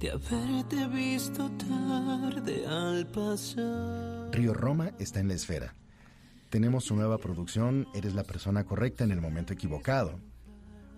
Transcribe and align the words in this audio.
De 0.00 0.10
haberte 0.10 0.86
visto 0.88 1.50
tarde 1.50 2.66
al 2.66 3.06
pasar. 3.08 4.30
Río 4.32 4.54
Roma 4.54 4.92
está 4.98 5.20
en 5.20 5.28
la 5.28 5.34
esfera. 5.34 5.74
Tenemos 6.48 6.84
su 6.84 6.96
nueva 6.96 7.18
producción, 7.18 7.86
Eres 7.94 8.14
la 8.14 8.24
persona 8.24 8.64
correcta 8.64 9.04
en 9.04 9.10
el 9.10 9.20
momento 9.20 9.52
equivocado. 9.52 10.18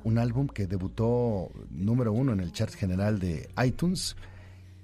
Un 0.05 0.19
álbum 0.19 0.47
que 0.47 0.69
debutó 0.69 1.51
número 1.71 2.13
uno 2.13 2.33
en 2.33 2.41
el 2.41 2.53
chart 2.53 2.73
general 2.73 3.19
de 3.19 3.51
iTunes 3.65 4.17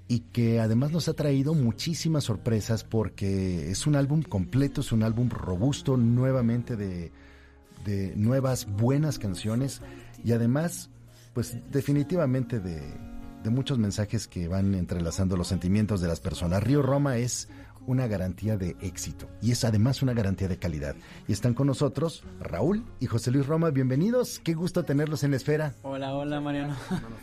y 0.09 0.19
que 0.19 0.59
además 0.59 0.91
nos 0.91 1.07
ha 1.07 1.13
traído 1.13 1.53
muchísimas 1.53 2.25
sorpresas 2.25 2.83
porque 2.83 3.71
es 3.71 3.87
un 3.87 3.95
álbum 3.95 4.21
completo, 4.21 4.81
es 4.81 4.91
un 4.91 5.03
álbum 5.03 5.29
robusto, 5.29 5.95
nuevamente 5.95 6.75
de, 6.75 7.13
de 7.85 8.13
nuevas, 8.17 8.65
buenas 8.65 9.17
canciones 9.17 9.81
y 10.25 10.33
además, 10.33 10.89
pues 11.33 11.57
definitivamente 11.71 12.59
de, 12.59 13.08
de 13.43 13.49
muchos 13.49 13.77
mensajes 13.77 14.27
que 14.27 14.47
van 14.47 14.73
entrelazando 14.75 15.37
los 15.37 15.47
sentimientos 15.47 16.01
de 16.01 16.07
las 16.07 16.19
personas. 16.19 16.61
Río 16.63 16.81
Roma 16.81 17.17
es 17.17 17.47
una 17.87 18.05
garantía 18.07 18.57
de 18.57 18.75
éxito 18.81 19.27
y 19.41 19.51
es 19.51 19.63
además 19.63 20.01
una 20.03 20.13
garantía 20.13 20.47
de 20.47 20.57
calidad. 20.57 20.95
Y 21.27 21.31
están 21.33 21.53
con 21.53 21.67
nosotros 21.67 22.23
Raúl 22.39 22.83
y 22.99 23.07
José 23.07 23.31
Luis 23.31 23.47
Roma. 23.47 23.69
Bienvenidos, 23.71 24.39
qué 24.43 24.53
gusto 24.53 24.83
tenerlos 24.83 25.23
en 25.23 25.31
la 25.31 25.37
esfera. 25.37 25.73
Hola, 25.83 26.13
hola 26.13 26.39
Mariano. 26.41 26.75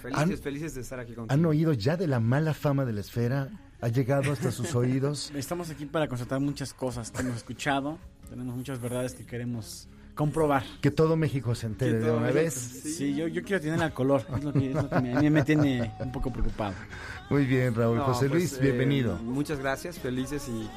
felices, 0.03 0.23
Han- 0.23 0.39
felices 0.39 0.75
de 0.75 0.81
estar 0.81 0.99
aquí 0.99 1.13
contigo. 1.15 1.33
¿Han 1.33 1.45
oído 1.45 1.73
ya 1.75 1.97
de 1.97 2.07
la 2.09 2.19
mala 2.19 2.55
fama 2.55 2.85
de 2.85 2.95
la 2.95 3.01
esfera? 3.01 3.49
¿Ha 3.83 3.89
llegado 3.89 4.33
hasta 4.33 4.51
sus 4.51 4.75
oídos? 4.75 5.31
Estamos 5.37 5.69
aquí 5.71 5.85
para 5.85 6.09
constatar 6.09 6.41
muchas 6.41 6.73
cosas 6.73 7.11
que 7.11 7.21
hemos 7.21 7.37
escuchado. 7.37 7.99
Tenemos 8.31 8.57
muchas 8.57 8.81
verdades 8.81 9.15
que 9.15 9.25
queremos 9.27 9.87
comprobar. 10.17 10.65
Que 10.81 10.91
todo 10.91 11.17
México 11.17 11.55
se 11.55 11.67
entere 11.67 12.01
de 12.01 12.11
una 12.11 12.31
vez. 12.33 12.55
se- 12.55 12.91
Sí, 12.91 13.15
yo, 13.15 13.29
yo 13.29 13.43
quiero 13.45 13.61
tener 13.63 13.81
al 13.81 13.93
color. 13.93 14.27
Es 14.37 14.43
lo 14.43 14.53
que, 14.53 14.71
es 14.71 14.75
lo 14.75 14.89
que 14.91 15.01
me, 15.01 15.15
a 15.17 15.21
mí 15.21 15.31
me 15.31 15.43
tiene 15.45 15.93
un 16.01 16.11
poco 16.11 16.33
preocupado. 16.33 16.75
Muy 17.31 17.45
bien, 17.45 17.75
Raúl. 17.75 17.99
No, 17.99 18.05
José 18.05 18.29
pues, 18.29 18.33
Luis, 18.33 18.53
eh, 18.55 18.59
bienvenido. 18.63 19.17
Muchas 19.19 19.59
gracias, 19.61 19.99
felices 19.99 20.49
y 20.49 20.69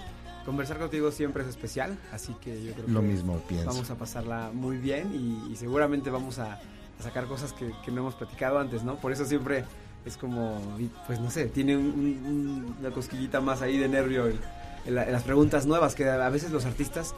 conversar 0.46 0.78
contigo 0.78 1.10
siempre 1.12 1.44
es 1.44 1.50
especial, 1.50 1.98
así 2.12 2.36
que 2.42 2.64
yo 2.64 2.74
creo 2.74 2.88
Lo 2.88 3.02
que 3.02 3.08
mismo 3.08 3.40
pienso. 3.48 3.68
vamos 3.68 3.90
a 3.90 3.96
pasarla 3.96 4.52
muy 4.54 4.78
bien 4.78 5.12
y, 5.14 5.52
y 5.52 5.56
seguramente 5.56 6.10
vamos 6.10 6.40
a, 6.40 6.54
a 6.56 7.04
sacar 7.04 7.26
cosas 7.26 7.54
que, 7.54 7.72
que 7.86 7.92
no 7.92 8.02
hemos 8.02 8.16
platicado 8.16 8.60
antes, 8.60 8.84
¿no? 8.84 8.96
Por 8.98 9.12
eso 9.12 9.26
siempre 9.26 9.64
es 10.06 10.18
como, 10.18 10.60
pues 11.08 11.20
no 11.20 11.30
sé, 11.30 11.46
tiene 11.48 11.78
un- 11.78 11.86
un- 11.86 12.76
una 12.80 12.90
cosquillita 12.92 13.42
más 13.42 13.62
ahí 13.62 13.78
de 13.78 13.88
nervio 13.90 14.26
el- 14.28 14.40
en 14.86 14.96
las 15.12 15.24
preguntas 15.24 15.66
nuevas, 15.68 15.94
que 15.94 16.10
a 16.10 16.30
veces 16.30 16.52
los 16.52 16.66
artistas 16.66 17.14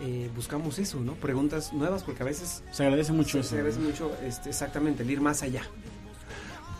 eh, 0.00 0.30
buscamos 0.34 0.78
eso, 0.78 1.00
¿no? 1.00 1.14
Preguntas 1.14 1.72
nuevas 1.72 2.02
porque 2.02 2.22
a 2.22 2.26
veces 2.26 2.62
Se 2.72 2.82
agradece 2.84 3.12
mucho 3.12 3.32
se, 3.32 3.40
eso. 3.40 3.48
se 3.50 3.54
agradece 3.56 3.80
mucho 3.80 4.12
este, 4.24 4.48
exactamente 4.50 5.02
el 5.02 5.10
ir 5.10 5.20
más 5.20 5.42
allá. 5.42 5.62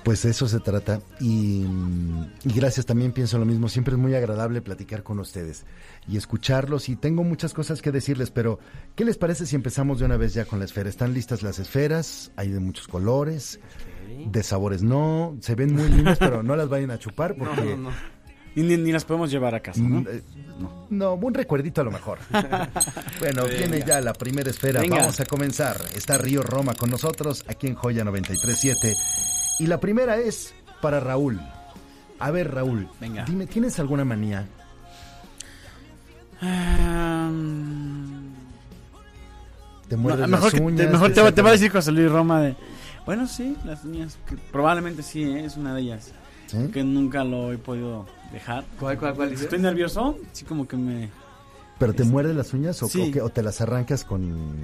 Pues 0.02 0.22
de 0.22 0.30
eso 0.30 0.48
se 0.48 0.60
trata 0.60 1.02
y, 1.20 1.66
y 2.42 2.52
gracias 2.54 2.86
también 2.86 3.12
pienso 3.12 3.38
lo 3.38 3.44
mismo, 3.44 3.68
siempre 3.68 3.92
es 3.94 4.00
muy 4.00 4.14
agradable 4.14 4.62
platicar 4.62 5.02
con 5.02 5.18
ustedes 5.18 5.66
y 6.08 6.16
escucharlos 6.16 6.88
y 6.88 6.96
tengo 6.96 7.22
muchas 7.22 7.52
cosas 7.52 7.82
que 7.82 7.92
decirles, 7.92 8.30
pero 8.30 8.58
¿qué 8.96 9.04
les 9.04 9.18
parece 9.18 9.44
si 9.44 9.56
empezamos 9.56 9.98
de 9.98 10.06
una 10.06 10.16
vez 10.16 10.32
ya 10.32 10.46
con 10.46 10.58
la 10.58 10.64
esfera? 10.64 10.88
¿Están 10.88 11.12
listas 11.12 11.42
las 11.42 11.58
esferas? 11.58 12.32
Hay 12.36 12.48
de 12.48 12.60
muchos 12.60 12.88
colores, 12.88 13.60
de 14.26 14.42
sabores 14.42 14.82
no, 14.82 15.36
se 15.40 15.54
ven 15.54 15.74
muy 15.74 15.88
lindas 15.90 16.16
pero 16.18 16.42
no 16.42 16.56
las 16.56 16.70
vayan 16.70 16.92
a 16.92 16.98
chupar 16.98 17.36
No, 17.38 17.44
porque... 17.44 17.76
no, 17.76 17.90
no. 17.90 18.19
Y 18.56 18.62
ni, 18.62 18.76
ni 18.76 18.90
las 18.92 19.04
podemos 19.04 19.30
llevar 19.30 19.54
a 19.54 19.60
casa, 19.60 19.80
¿no? 19.80 20.00
Mm, 20.00 20.06
eh, 20.10 20.22
No, 20.90 21.14
un 21.14 21.32
recuerdito 21.34 21.80
a 21.80 21.84
lo 21.84 21.90
mejor. 21.92 22.18
bueno, 23.20 23.44
viene 23.46 23.82
ya 23.86 24.00
la 24.00 24.12
primera 24.12 24.50
esfera. 24.50 24.80
Venga. 24.80 24.96
Vamos 24.98 25.20
a 25.20 25.24
comenzar. 25.24 25.76
Está 25.94 26.18
Río 26.18 26.42
Roma 26.42 26.74
con 26.74 26.90
nosotros 26.90 27.44
aquí 27.48 27.68
en 27.68 27.74
Joya 27.76 28.02
937. 28.04 28.94
Y 29.60 29.66
la 29.66 29.78
primera 29.78 30.16
es 30.16 30.52
para 30.82 30.98
Raúl. 31.00 31.40
A 32.18 32.30
ver, 32.32 32.52
Raúl, 32.52 32.88
Venga. 33.00 33.24
dime, 33.24 33.46
¿tienes 33.46 33.78
alguna 33.78 34.04
manía? 34.04 34.46
Ah, 36.42 37.30
¿Te 39.88 39.96
no, 39.96 40.02
muerdes 40.02 40.28
mejor 40.28 40.52
las 40.52 40.60
uñas? 40.62 40.76
te, 40.86 40.92
mejor 40.92 41.08
¿Te 41.08 41.32
te, 41.32 41.42
va- 41.42 41.48
a 41.48 41.52
decir 41.52 41.70
José 41.70 41.92
Luis 41.92 42.10
Roma 42.10 42.40
de... 42.42 42.56
Bueno, 43.06 43.26
sí, 43.26 43.56
las 43.64 43.84
uñas. 43.84 44.18
que 44.28 44.36
probablemente 44.52 45.02
sí, 45.02 45.22
¿eh? 45.24 45.44
es 45.46 45.56
una 45.56 45.74
de 45.74 45.80
ellas. 45.82 46.12
¿Sí? 46.46 46.58
Que 46.72 46.84
nunca 46.84 47.24
lo 47.24 47.52
he 47.52 47.58
podido 47.58 48.06
dejar. 48.32 48.64
¿Cuál, 48.78 48.98
cuál, 48.98 49.14
cuál 49.14 49.30
dices? 49.30 49.44
Estoy 49.44 49.58
nervioso, 49.60 50.18
sí 50.32 50.44
como 50.44 50.66
que 50.68 50.76
me... 50.76 51.08
¿Pero 51.78 51.94
te 51.94 52.04
muerdes 52.04 52.36
las 52.36 52.52
uñas 52.52 52.82
o, 52.82 52.88
Sí. 52.88 53.08
o 53.08 53.12
qué? 53.12 53.20
¿O 53.22 53.30
te 53.30 53.42
las 53.42 53.60
arrancas 53.62 54.04
con 54.04 54.54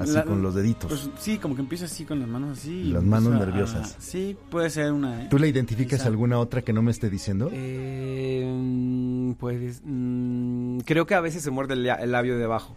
así 0.00 0.12
La- 0.12 0.24
con 0.24 0.42
los 0.42 0.54
deditos? 0.54 0.90
Pues 0.90 1.10
sí, 1.18 1.38
como 1.38 1.54
que 1.54 1.62
empiezo 1.62 1.86
así 1.86 2.04
con 2.04 2.20
las 2.20 2.28
manos 2.28 2.58
así. 2.58 2.84
Las 2.84 3.02
manos 3.02 3.32
empiezo 3.32 3.42
a- 3.42 3.46
nerviosas. 3.46 3.96
sí, 3.98 4.36
puede 4.50 4.68
ser 4.68 4.92
una. 4.92 5.24
¿eh? 5.24 5.26
¿Tú 5.30 5.38
le 5.38 5.48
identificas 5.48 6.00
Quizá. 6.00 6.08
alguna 6.10 6.38
otra 6.38 6.60
que 6.62 6.72
no 6.74 6.82
me 6.82 6.90
esté 6.90 7.08
diciendo? 7.08 7.48
Eh, 7.52 8.44
mm, 8.46 9.32
pues 9.32 9.80
mm, 9.82 10.80
creo 10.80 11.06
que 11.06 11.14
a 11.14 11.20
veces 11.20 11.42
se 11.42 11.50
muerde 11.50 11.72
el, 11.74 11.86
el 11.86 12.12
labio 12.12 12.36
de 12.36 12.44
abajo. 12.44 12.76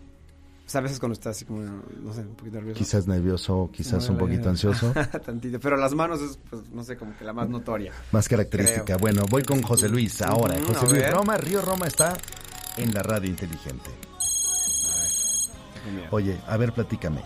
Sea, 0.67 0.79
a 0.79 0.81
veces 0.81 0.99
cuando 0.99 1.13
estás 1.13 1.35
así 1.35 1.45
como, 1.45 1.61
no 1.61 2.11
sé, 2.13 2.21
un 2.21 2.33
poquito 2.35 2.55
nervioso. 2.57 2.79
Quizás 2.79 3.05
nervioso, 3.07 3.69
quizás 3.71 4.09
un 4.09 4.17
poquito 4.17 4.49
ansioso. 4.49 4.91
Tantito. 5.25 5.59
Pero 5.59 5.77
las 5.77 5.93
manos 5.93 6.21
es, 6.21 6.39
pues, 6.49 6.63
no 6.71 6.83
sé, 6.83 6.97
como 6.97 7.15
que 7.15 7.23
la 7.23 7.33
más 7.33 7.47
notoria. 7.49 7.91
Más 8.11 8.27
característica. 8.27 8.83
Creo. 8.83 8.97
Bueno, 8.97 9.23
voy 9.29 9.43
con 9.43 9.61
José 9.61 9.89
Luis 9.89 10.21
ahora. 10.23 10.55
José 10.65 10.87
Luis. 10.89 11.11
Roma, 11.11 11.37
Río 11.37 11.61
Roma 11.61 11.85
está 11.85 12.17
en 12.77 12.93
la 12.93 13.03
radio 13.03 13.29
inteligente. 13.29 13.89
Oye, 16.11 16.37
a 16.47 16.57
ver, 16.57 16.73
platícame. 16.73 17.21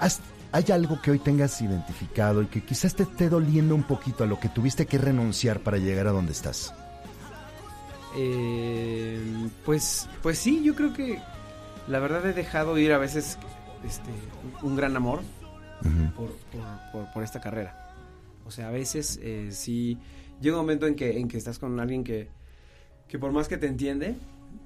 ¿Has- 0.00 0.20
¿Hay 0.50 0.64
algo 0.72 1.00
que 1.00 1.10
hoy 1.12 1.18
tengas 1.20 1.60
identificado 1.62 2.42
y 2.42 2.46
que 2.46 2.64
quizás 2.64 2.94
te 2.94 3.04
esté 3.04 3.28
doliendo 3.28 3.74
un 3.74 3.84
poquito 3.84 4.24
a 4.24 4.26
lo 4.26 4.38
que 4.38 4.48
tuviste 4.48 4.86
que 4.86 4.98
renunciar 4.98 5.60
para 5.60 5.78
llegar 5.78 6.06
a 6.08 6.12
donde 6.12 6.32
estás? 6.32 6.72
Eh, 8.16 9.48
pues, 9.64 10.08
pues 10.22 10.38
sí, 10.38 10.62
yo 10.62 10.74
creo 10.74 10.92
que 10.92 11.20
la 11.88 11.98
verdad 11.98 12.24
he 12.26 12.32
dejado 12.32 12.78
ir 12.78 12.92
a 12.92 12.98
veces 12.98 13.38
este, 13.86 14.10
un, 14.62 14.76
gran 14.76 14.96
amor 14.96 15.20
Ujú. 15.80 16.14
por, 16.14 16.30
por- 16.36 16.92
por- 16.92 17.12
por 17.12 17.22
esta 17.22 17.40
carrera. 17.40 17.80
O 18.46 18.50
sea, 18.50 18.68
a 18.68 18.70
veces 18.70 19.18
eh, 19.22 19.48
sí 19.52 19.98
llega 20.40 20.56
un 20.56 20.62
momento 20.62 20.86
en 20.86 20.94
que, 20.94 21.18
en 21.18 21.28
que 21.28 21.36
estás 21.38 21.58
con 21.58 21.78
alguien 21.80 22.04
que, 22.04 22.28
que 23.08 23.18
por 23.18 23.32
más 23.32 23.48
que 23.48 23.56
te 23.56 23.66
entiende, 23.66 24.16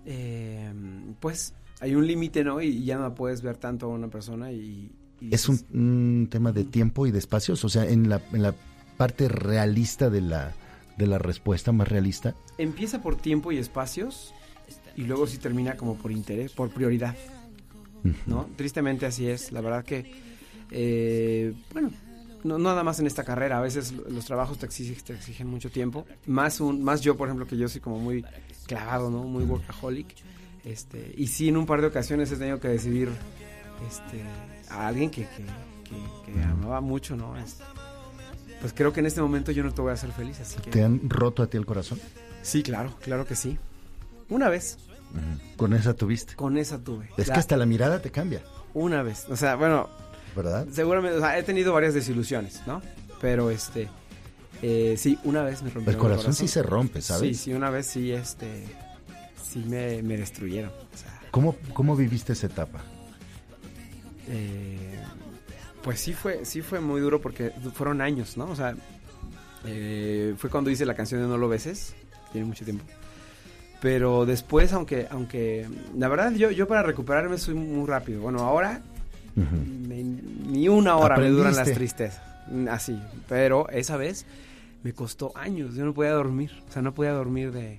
eh, 0.06 0.72
pues 1.20 1.54
hay 1.80 1.94
un 1.94 2.06
límite, 2.06 2.42
¿no? 2.44 2.60
Y, 2.60 2.84
ya 2.84 2.98
no 2.98 3.14
puedes 3.14 3.42
ver 3.42 3.56
tanto 3.56 3.86
a 3.86 3.88
una 3.90 4.08
persona 4.08 4.50
y... 4.52 4.90
y 5.20 5.34
¿Es 5.34 5.48
un, 5.48 5.56
dices, 5.56 5.70
un 5.72 6.28
tema 6.30 6.52
de 6.52 6.64
tiempo 6.64 7.06
y 7.06 7.10
de 7.12 7.18
espacios? 7.18 7.64
O 7.64 7.68
sea, 7.68 7.84
en 7.88 8.08
la, 8.08 8.20
en 8.32 8.42
la 8.42 8.54
parte 8.96 9.28
realista 9.28 10.10
de 10.10 10.20
la, 10.22 10.52
de 10.96 11.06
la 11.06 11.19
respuesta, 11.19 11.70
más 11.70 11.87
realista. 11.88 12.34
Empieza 12.58 13.00
por 13.00 13.16
tiempo 13.16 13.52
y 13.52 13.58
espacios 13.58 14.34
y 14.98 15.04
luego 15.04 15.26
sí 15.26 15.38
termina 15.38 15.76
como 15.76 15.96
por 15.96 16.10
interés, 16.12 16.52
por 16.52 16.70
prioridad. 16.70 17.14
¿no? 18.26 18.48
Tristemente 18.56 19.06
así 19.06 19.28
es, 19.28 19.52
la 19.52 19.60
verdad 19.60 19.84
que, 19.84 20.10
eh, 20.70 21.52
bueno, 21.72 21.90
no, 22.44 22.58
nada 22.58 22.82
más 22.82 22.98
en 23.00 23.06
esta 23.06 23.24
carrera, 23.24 23.58
a 23.58 23.60
veces 23.60 23.92
los 23.92 24.24
trabajos 24.24 24.58
te 24.58 24.66
exigen, 24.66 24.96
te 25.04 25.14
exigen 25.14 25.46
mucho 25.48 25.70
tiempo, 25.70 26.06
más, 26.26 26.60
un, 26.60 26.82
más 26.82 27.00
yo, 27.00 27.16
por 27.16 27.28
ejemplo, 27.28 27.46
que 27.46 27.56
yo 27.56 27.68
soy 27.68 27.80
como 27.80 27.98
muy 27.98 28.24
clavado, 28.66 29.10
¿no? 29.10 29.22
Muy 29.24 29.44
workaholic, 29.44 30.06
este, 30.64 31.14
y 31.16 31.26
sí, 31.26 31.48
en 31.48 31.56
un 31.56 31.66
par 31.66 31.80
de 31.80 31.86
ocasiones 31.88 32.30
he 32.32 32.36
tenido 32.36 32.60
que 32.60 32.68
decidir, 32.68 33.08
este, 33.88 34.22
a 34.70 34.86
alguien 34.88 35.10
que, 35.10 35.22
que, 35.22 35.42
que- 35.84 36.32
que 36.32 36.42
amaba 36.42 36.80
mucho, 36.80 37.16
¿no? 37.16 37.36
Es- 37.36 37.58
pues 38.60 38.72
creo 38.72 38.92
que 38.92 39.00
en 39.00 39.06
este 39.06 39.20
momento 39.20 39.52
yo 39.52 39.62
no 39.62 39.72
te 39.72 39.80
voy 39.82 39.90
a 39.90 39.94
hacer 39.94 40.10
feliz, 40.12 40.40
así 40.40 40.60
que... 40.60 40.70
¿Te 40.70 40.82
han 40.82 41.08
roto 41.10 41.42
a 41.42 41.46
ti 41.48 41.56
el 41.56 41.66
corazón? 41.66 42.00
Sí, 42.42 42.62
claro, 42.62 42.94
claro 43.00 43.24
que 43.26 43.34
sí. 43.36 43.56
Una 44.30 44.48
vez, 44.48 44.78
Con 45.56 45.72
esa 45.75 45.94
tuviste. 45.94 46.34
con 46.37 46.56
esa 46.58 46.78
tuve. 46.78 47.08
Es 47.16 47.28
La- 47.28 47.34
que 47.34 47.40
hasta 47.40 47.56
la 47.56 47.66
mirada 47.66 48.00
te 48.00 48.10
cambia, 48.10 48.43
Una 48.75 49.02
vez, 49.02 49.26
o 49.28 49.37
sea, 49.37 49.56
bueno, 49.56 49.88
¿verdad? 50.37 50.66
seguramente, 50.70 51.16
o 51.16 51.20
sea, 51.20 51.38
he 51.38 51.43
tenido 51.43 51.72
varias 51.72 51.94
desilusiones, 51.94 52.60
¿no? 52.66 52.81
Pero 53.20 53.50
este, 53.50 53.88
Eh, 54.60 54.96
sí, 54.99 55.16
una 55.25 55.43
vez 55.44 55.62
me 55.62 55.70
rompieron 55.70 55.94
El 55.94 56.00
corazón 56.00 56.34
sí 56.34 56.49
se 56.49 56.62
rompe, 56.64 57.00
¿sabes? 57.00 57.37
Sí, 57.38 57.44
sí, 57.44 57.52
una 57.55 57.70
vez 57.70 57.87
sí, 57.87 58.10
este, 58.12 58.64
sí 59.43 59.60
me, 59.66 60.02
me 60.02 60.16
destruyeron. 60.16 60.70
O 60.70 60.96
sea, 60.96 61.20
¿Cómo, 61.31 61.55
¿Cómo 61.72 61.94
viviste 61.94 62.32
esa 62.32 62.46
etapa? 62.49 62.81
eh, 64.28 64.99
pues 65.82 66.00
sí 66.00 66.12
fue, 66.12 66.44
sí 66.44 66.60
fue 66.62 66.81
muy 66.81 67.00
duro 67.00 67.20
porque 67.20 67.50
fueron 67.75 68.00
años, 68.00 68.37
¿no? 68.37 68.46
O 68.50 68.56
sea, 68.56 68.75
eh, 69.64 70.34
fue 70.37 70.50
cuando 70.50 70.70
hice 70.70 70.84
la 70.84 70.94
canción 70.94 71.20
de 71.22 71.28
No 71.28 71.38
lo 71.38 71.49
beses, 71.49 71.94
tiene 72.32 72.46
mucho 72.46 72.64
tiempo. 72.64 72.84
Pero 73.80 74.26
después, 74.26 74.72
aunque, 74.72 75.06
aunque, 75.10 75.69
la 75.96 76.08
verdad, 76.08 76.32
yo, 76.32 76.50
yo 76.50 76.66
para 76.66 76.82
recuperarme 76.82 77.38
soy 77.38 77.54
muy 77.54 77.86
rápido. 77.86 78.22
Bueno, 78.22 78.40
ahora 78.40 78.82
me- 79.36 80.02
ni 80.02 80.69
una 80.69 80.96
hora 80.96 81.16
me 81.16 81.28
duran 81.28 81.54
las 81.54 81.70
tristezas. 81.72 82.20
Así. 82.70 82.98
Pero 83.28 83.69
esa 83.69 83.96
vez 83.96 84.26
me 84.82 84.92
costó 84.92 85.30
años. 85.36 85.75
Yo 85.75 85.84
no 85.84 85.94
podía 85.94 86.10
dormir. 86.12 86.50
O 86.69 86.72
sea, 86.72 86.82
no 86.82 86.92
podía 86.92 87.12
dormir 87.12 87.52
de, 87.52 87.78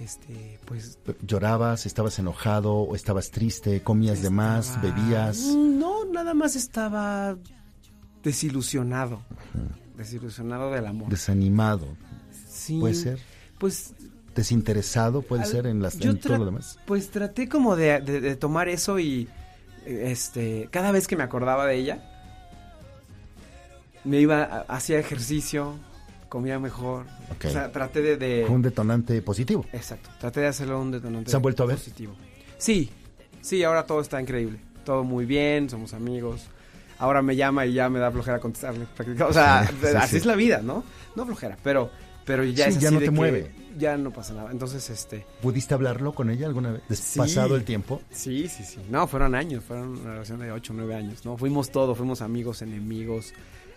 este, 0.00 0.58
pues... 0.64 0.98
¿Llorabas, 1.24 1.86
estabas 1.86 2.18
enojado 2.18 2.74
o 2.74 2.96
estabas 2.96 3.30
triste, 3.30 3.82
comías 3.82 4.22
de 4.22 4.30
más, 4.30 4.70
estaba- 4.70 4.82
bebías? 4.94 5.38
No, 5.54 6.04
nada 6.06 6.34
más 6.34 6.56
estaba 6.56 7.36
desilusionado. 8.24 9.22
Desilusionado 9.96 10.70
del 10.72 10.86
amor. 10.86 11.08
Desanimado, 11.08 11.86
Sí, 12.48 12.78
puede 12.80 12.94
ser. 12.94 13.18
Pues 13.58 13.94
Desinteresado, 14.36 15.22
puede 15.22 15.42
Al- 15.42 15.48
ser 15.48 15.66
en, 15.66 15.82
las, 15.82 15.98
yo 15.98 16.10
en 16.10 16.20
todo 16.20 16.38
lo 16.38 16.44
demás. 16.44 16.78
Pues 16.86 17.10
traté 17.10 17.48
como 17.48 17.74
de, 17.74 18.00
de- 18.00 18.20
de 18.20 18.36
tomar 18.36 18.68
eso 18.68 18.98
y 19.00 19.28
este 19.84 20.68
cada 20.70 20.92
vez 20.92 21.08
que 21.08 21.16
me 21.16 21.22
acordaba 21.24 21.66
de 21.66 21.76
ella 21.76 22.02
me 24.04 24.20
iba 24.20 24.64
hacía 24.68 24.98
ejercicio, 24.98 25.74
comía 26.28 26.58
mejor. 26.58 27.06
O 27.44 27.48
sea, 27.50 27.72
traté 27.72 28.02
de, 28.02 28.16
de- 28.16 28.44
un 28.48 28.62
detonante 28.62 29.20
positivo. 29.22 29.64
exacto, 29.72 30.10
traté 30.20 30.40
de 30.40 30.46
hacerlo 30.48 30.80
un 30.80 30.90
detonante 30.92 31.30
¿Se 31.30 31.36
han 31.36 31.42
vuelto 31.42 31.64
a 31.64 31.66
ver? 31.66 31.76
positivo. 31.76 32.14
Sí. 32.58 32.90
Sí, 33.40 33.62
ahora 33.64 33.84
todo 33.86 34.00
está 34.00 34.20
increíble. 34.20 34.58
Todo 34.84 35.02
muy 35.04 35.24
bien, 35.24 35.68
somos 35.70 35.94
amigos. 35.94 36.46
Ahora 36.98 37.20
me 37.22 37.36
llama 37.36 37.66
y 37.66 37.74
ya 37.74 37.88
me 37.88 37.98
da 37.98 38.10
flojera 38.10 38.38
contestarle. 38.40 38.86
O 39.28 39.32
sea, 39.32 39.66
Sí, 39.70 39.74
sí, 39.80 39.96
así 39.96 40.08
sí. 40.10 40.16
es 40.18 40.26
la 40.26 40.34
vida, 40.36 40.60
¿no? 40.62 40.84
No 41.14 41.26
flojera, 41.26 41.56
pero 41.62 41.90
pero 42.26 42.44
ya 42.44 42.64
Sí, 42.66 42.72
es 42.76 42.80
ya 42.80 42.90
no 42.90 42.98
de 43.00 43.06
te 43.06 43.10
que 43.12 43.16
mueve. 43.16 43.50
Ya 43.78 43.96
no 43.96 44.10
pasa 44.10 44.34
nada. 44.34 44.50
Entonces, 44.52 44.88
este 44.90 45.24
¿Pudiste 45.42 45.72
hablarlo 45.74 46.12
con 46.14 46.28
ella 46.30 46.46
alguna 46.46 46.72
vez? 46.72 46.82
Sí. 46.98 47.18
Pasado 47.18 47.56
el 47.56 47.64
tiempo. 47.64 48.02
Sí, 48.10 48.48
sí, 48.48 48.64
sí. 48.64 48.78
No, 48.90 49.06
fueron 49.06 49.34
años, 49.34 49.62
fueron 49.64 49.98
una 50.00 50.12
relación 50.12 50.40
de 50.40 50.50
8 50.52 50.72
o 50.72 50.76
9 50.76 50.94
años, 50.94 51.24
¿no? 51.24 51.36
Fuimos 51.38 51.70
todo, 51.70 51.94
fuimos 51.94 52.20
amigos, 52.22 52.60
enemigos, 52.62 53.32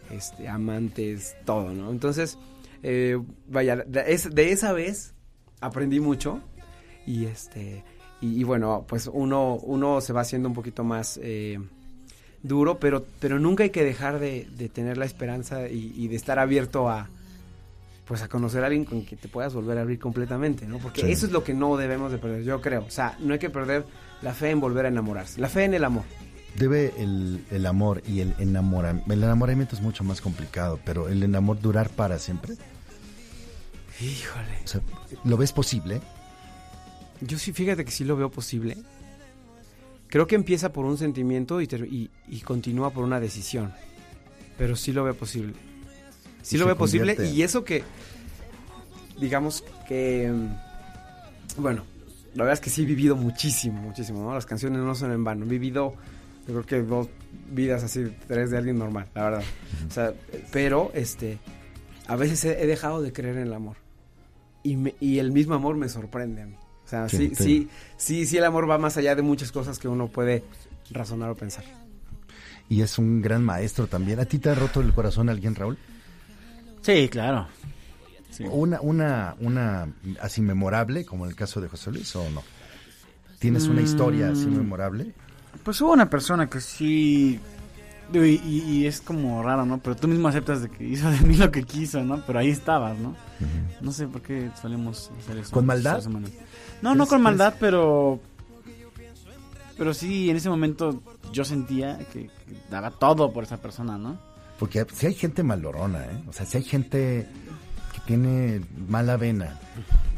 este, 0.10 0.48
amantes, 0.48 1.36
todo, 1.46 1.72
¿no? 1.74 1.92
Entonces, 1.92 2.38
eh, 2.82 3.18
vaya, 3.48 3.76
de, 3.78 4.04
es- 4.14 4.34
de 4.34 4.52
esa 4.52 4.72
vez 4.74 5.14
aprendí 5.62 6.00
mucho 6.00 6.42
y 7.06 7.26
este, 7.26 7.84
y, 8.22 8.40
y 8.40 8.44
bueno, 8.46 8.86
pues 8.88 9.10
uno, 9.12 9.56
uno 9.56 10.00
se 10.00 10.14
va 10.14 10.22
haciendo 10.22 10.48
un 10.48 10.56
poquito 10.56 10.86
más 10.86 11.20
eh, 11.22 11.60
duro, 12.42 12.80
pero, 12.80 13.06
pero 13.20 13.38
nunca 13.38 13.64
hay 13.64 13.70
que 13.72 13.84
dejar 13.84 14.20
de, 14.20 14.48
de 14.56 14.70
tener 14.70 14.98
la 14.98 15.04
esperanza 15.06 15.68
y, 15.68 15.94
y 15.98 16.08
de 16.08 16.16
estar 16.16 16.40
abierto 16.40 16.88
a 16.90 17.10
pues 18.10 18.22
a 18.24 18.28
conocer 18.28 18.64
a 18.64 18.66
alguien 18.66 18.84
con 18.86 19.04
quien 19.04 19.22
te 19.22 19.28
puedas 19.30 19.54
volver 19.54 19.78
a 19.78 19.82
abrir 19.82 20.00
completamente, 20.00 20.66
¿no? 20.66 20.80
Porque 20.80 21.02
Sí. 21.02 21.12
eso 21.12 21.28
es 21.28 21.32
lo 21.32 21.44
que 21.44 21.54
no 21.54 21.78
debemos 21.78 22.12
de 22.12 22.18
perder, 22.18 22.44
yo 22.44 22.60
creo. 22.60 22.84
O 22.86 22.90
sea, 22.90 23.16
no 23.20 23.34
hay 23.34 23.40
que 23.40 23.52
perder 23.52 23.86
la 24.24 24.34
fe 24.34 24.50
en 24.50 24.60
volver 24.60 24.86
a 24.86 24.88
enamorarse, 24.90 25.40
la 25.40 25.48
fe 25.48 25.66
en 25.66 25.76
el 25.76 25.84
amor. 25.86 26.04
Debe 26.56 26.92
el, 26.98 27.46
el 27.52 27.66
amor 27.68 28.02
y 28.08 28.22
el 28.22 28.34
enamoramiento. 28.40 29.14
El 29.14 29.22
enamoramiento 29.24 29.76
es 29.76 29.82
mucho 29.84 30.04
más 30.04 30.22
complicado, 30.22 30.80
pero 30.84 31.08
el 31.08 31.22
enamor 31.22 31.62
durar 31.62 31.90
para 31.92 32.18
siempre. 32.18 32.56
Híjole. 34.02 34.58
O 34.66 34.68
sea, 34.68 34.82
¿lo 35.24 35.38
ves 35.38 35.52
posible? 35.54 36.02
Yo 37.22 37.38
sí, 37.38 37.54
fíjate 37.54 37.86
que 37.86 37.92
sí 37.92 38.04
lo 38.06 38.16
veo 38.18 38.32
posible. 38.32 38.76
Creo 40.08 40.26
que 40.26 40.34
empieza 40.36 40.74
por 40.74 40.86
un 40.86 40.98
sentimiento 40.98 41.62
y, 41.62 41.66
y, 41.66 42.10
y 42.28 42.40
continúa 42.42 42.90
por 42.90 43.04
una 43.04 43.20
decisión. 43.20 43.72
Pero 44.58 44.76
sí 44.76 44.92
lo 44.94 45.04
veo 45.04 45.14
posible. 45.14 45.54
Sí 46.42 46.58
lo 46.58 46.66
veo 46.66 46.78
posible. 46.78 47.14
Y 47.34 47.42
eso 47.44 47.64
que, 47.64 47.84
digamos 49.20 49.64
que, 49.88 50.32
bueno, 51.58 51.84
la 52.36 52.44
verdad 52.44 52.54
es 52.54 52.60
que 52.62 52.70
sí 52.70 52.84
he 52.84 52.86
vivido 52.86 53.16
muchísimo, 53.16 53.82
muchísimo, 53.82 54.24
¿no? 54.24 54.34
Las 54.34 54.46
canciones 54.46 54.80
no 54.82 54.96
son 54.96 55.12
en 55.12 55.24
vano. 55.24 55.46
He 55.46 55.50
vivido, 55.50 55.96
yo 56.48 56.54
creo 56.54 56.66
que 56.66 56.82
dos 56.82 57.08
vidas 57.52 57.84
así, 57.84 58.06
tres 58.28 58.52
de 58.52 58.58
alguien 58.58 58.78
normal, 58.78 59.08
la 59.16 59.24
verdad. 59.24 59.44
O 59.88 59.92
sea, 59.92 60.14
pero, 60.52 60.92
este, 60.94 61.40
a 62.08 62.16
veces 62.16 62.44
he, 62.46 62.64
he 62.64 62.68
dejado 62.68 63.02
de 63.02 63.12
creer 63.12 63.38
en 63.38 63.44
el 63.48 63.54
amor. 63.54 63.78
Y, 64.64 64.76
me- 64.76 64.96
y 65.00 65.20
el 65.20 65.32
mismo 65.32 65.56
amor 65.56 65.76
me 65.78 65.90
sorprende 65.90 66.44
a 66.44 66.46
mí. 66.46 66.56
O 66.86 66.90
sea, 66.90 67.08
Sí, 67.08 67.18
sí, 67.30 67.36
sí, 67.36 67.70
sí, 67.98 68.26
sí, 68.26 68.38
el 68.38 68.46
amor 68.46 68.70
va 68.70 68.78
más 68.78 68.98
allá 68.98 69.16
de 69.16 69.22
muchas 69.22 69.52
cosas 69.52 69.78
que 69.78 69.88
uno 69.88 70.08
puede 70.08 70.44
razonar 70.92 71.30
o 71.30 71.36
pensar. 71.36 71.64
Y 72.68 72.82
es 72.82 72.98
un 72.98 73.22
gran 73.22 73.44
maestro 73.44 73.88
también. 73.88 74.20
¿A 74.20 74.26
ti 74.26 74.38
te 74.40 74.50
ha 74.50 74.56
roto 74.56 74.82
el 74.82 74.94
corazón 74.94 75.30
alguien, 75.30 75.56
Raúl? 75.56 75.78
Sí, 76.82 77.10
claro. 77.10 77.48
Sí. 78.30 78.44
Una, 78.50 78.80
una, 78.82 79.36
una 79.40 79.88
así 80.22 80.42
memorable, 80.42 81.06
como 81.06 81.26
en 81.26 81.32
el 81.32 81.36
caso 81.36 81.60
de 81.62 81.68
José 81.68 81.92
Luis, 81.92 82.16
o 82.16 82.30
no? 82.30 82.42
¿Tienes 83.40 83.68
una 83.68 83.82
historia 83.82 84.30
así 84.32 84.48
Mm. 84.48 84.58
memorable? 84.58 85.14
Pues 85.64 85.80
hubo 85.82 85.92
una 85.94 86.10
persona 86.10 86.48
que 86.50 86.62
sí. 86.62 87.40
Y, 88.14 88.18
y- 88.18 88.64
y 88.68 88.86
es 88.88 89.02
como 89.02 89.44
raro, 89.44 89.66
¿no? 89.66 89.78
Pero 89.80 89.96
tú 89.96 90.08
mismo 90.08 90.28
aceptas 90.28 90.62
de 90.64 90.70
que 90.70 90.84
hizo 90.84 91.10
de 91.12 91.20
mí 91.22 91.36
lo 91.38 91.52
que 91.52 91.64
quiso, 91.64 92.04
¿no? 92.04 92.24
Pero 92.26 92.40
ahí 92.40 92.50
estabas, 92.50 92.98
¿no? 92.98 93.16
No 93.82 93.92
sé 93.92 94.08
por 94.08 94.22
qué 94.22 94.50
solemos 94.62 95.12
hacer 95.20 95.38
eso. 95.38 95.52
¿Con 95.52 95.66
maldad? 95.66 96.04
No, 96.06 96.20
no 96.96 97.04
¿Crees- 97.06 97.10
con 97.10 97.22
maldad, 97.22 97.54
pero. 97.60 98.20
Pero 99.78 99.94
sí, 99.94 100.30
en 100.30 100.36
ese 100.38 100.50
momento 100.50 101.02
yo 101.32 101.46
sentía 101.46 101.98
que, 102.12 102.26
que 102.28 102.32
daba 102.70 102.92
todo 102.92 103.32
por 103.32 103.44
esa 103.44 103.58
persona, 103.58 103.98
¿no? 103.98 104.20
Porque 104.60 104.86
si 104.94 105.08
hay 105.08 105.14
gente 105.14 105.42
malorona, 105.42 106.04
¿eh? 106.06 106.24
O 106.28 106.34
sea, 106.34 106.46
si 106.46 106.58
hay 106.58 106.64
gente 106.64 107.26
que 107.94 108.00
tiene 108.06 108.62
mala 108.88 109.16
vena. 109.18 109.58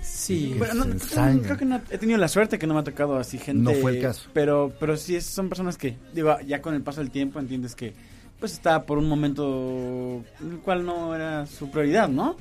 Sí. 0.02 0.52
Que 0.54 0.58
Bueno, 0.60 0.74
no, 0.86 0.96
creo, 0.98 1.42
creo 1.44 1.58
que 1.58 1.66
no, 1.66 1.80
he 1.92 1.98
tenido 2.00 2.18
la 2.18 2.28
suerte 2.28 2.58
que 2.58 2.66
no 2.68 2.74
me 2.74 2.80
ha 2.80 2.84
tocado 2.84 3.18
así 3.18 3.38
gente. 3.38 3.62
No 3.62 3.80
fue 3.80 3.98
el 3.98 4.02
caso. 4.02 4.30
Pero, 4.34 4.74
pero 4.80 4.98
sí 4.98 5.16
es- 5.16 5.26
son 5.26 5.48
personas 5.48 5.78
que, 5.78 5.96
digo, 6.14 6.36
ya 6.48 6.62
con 6.62 6.74
el 6.74 6.82
paso 6.82 7.02
del 7.02 7.12
tiempo 7.12 7.40
entiendes 7.40 7.76
que 7.76 7.94
pues 8.40 8.54
estaba 8.54 8.84
por 8.88 8.98
un 8.98 9.08
momento 9.08 10.24
en 10.42 10.52
el 10.54 10.58
cual 10.60 10.84
no 10.84 11.14
era 11.14 11.46
su 11.46 11.70
prioridad, 11.70 12.10
¿no? 12.10 12.36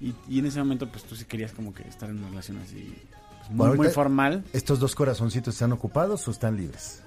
Y, 0.00 0.12
y 0.28 0.40
en 0.40 0.46
ese 0.46 0.58
momento 0.58 0.88
pues 0.90 1.04
tú 1.04 1.14
sí 1.14 1.24
querías 1.24 1.52
como 1.52 1.72
que 1.72 1.86
estar 1.86 2.10
en 2.10 2.18
una 2.18 2.28
relación 2.30 2.58
así 2.58 2.92
pues, 3.38 3.50
muy, 3.50 3.56
Bueno, 3.58 3.74
muy 3.74 3.86
ahorita- 3.86 3.94
formal. 3.94 4.44
¿Estos 4.52 4.80
dos 4.80 4.96
corazoncitos 4.96 5.54
están 5.54 5.70
ocupados 5.70 6.26
o 6.26 6.32
están 6.32 6.56
libres? 6.56 7.02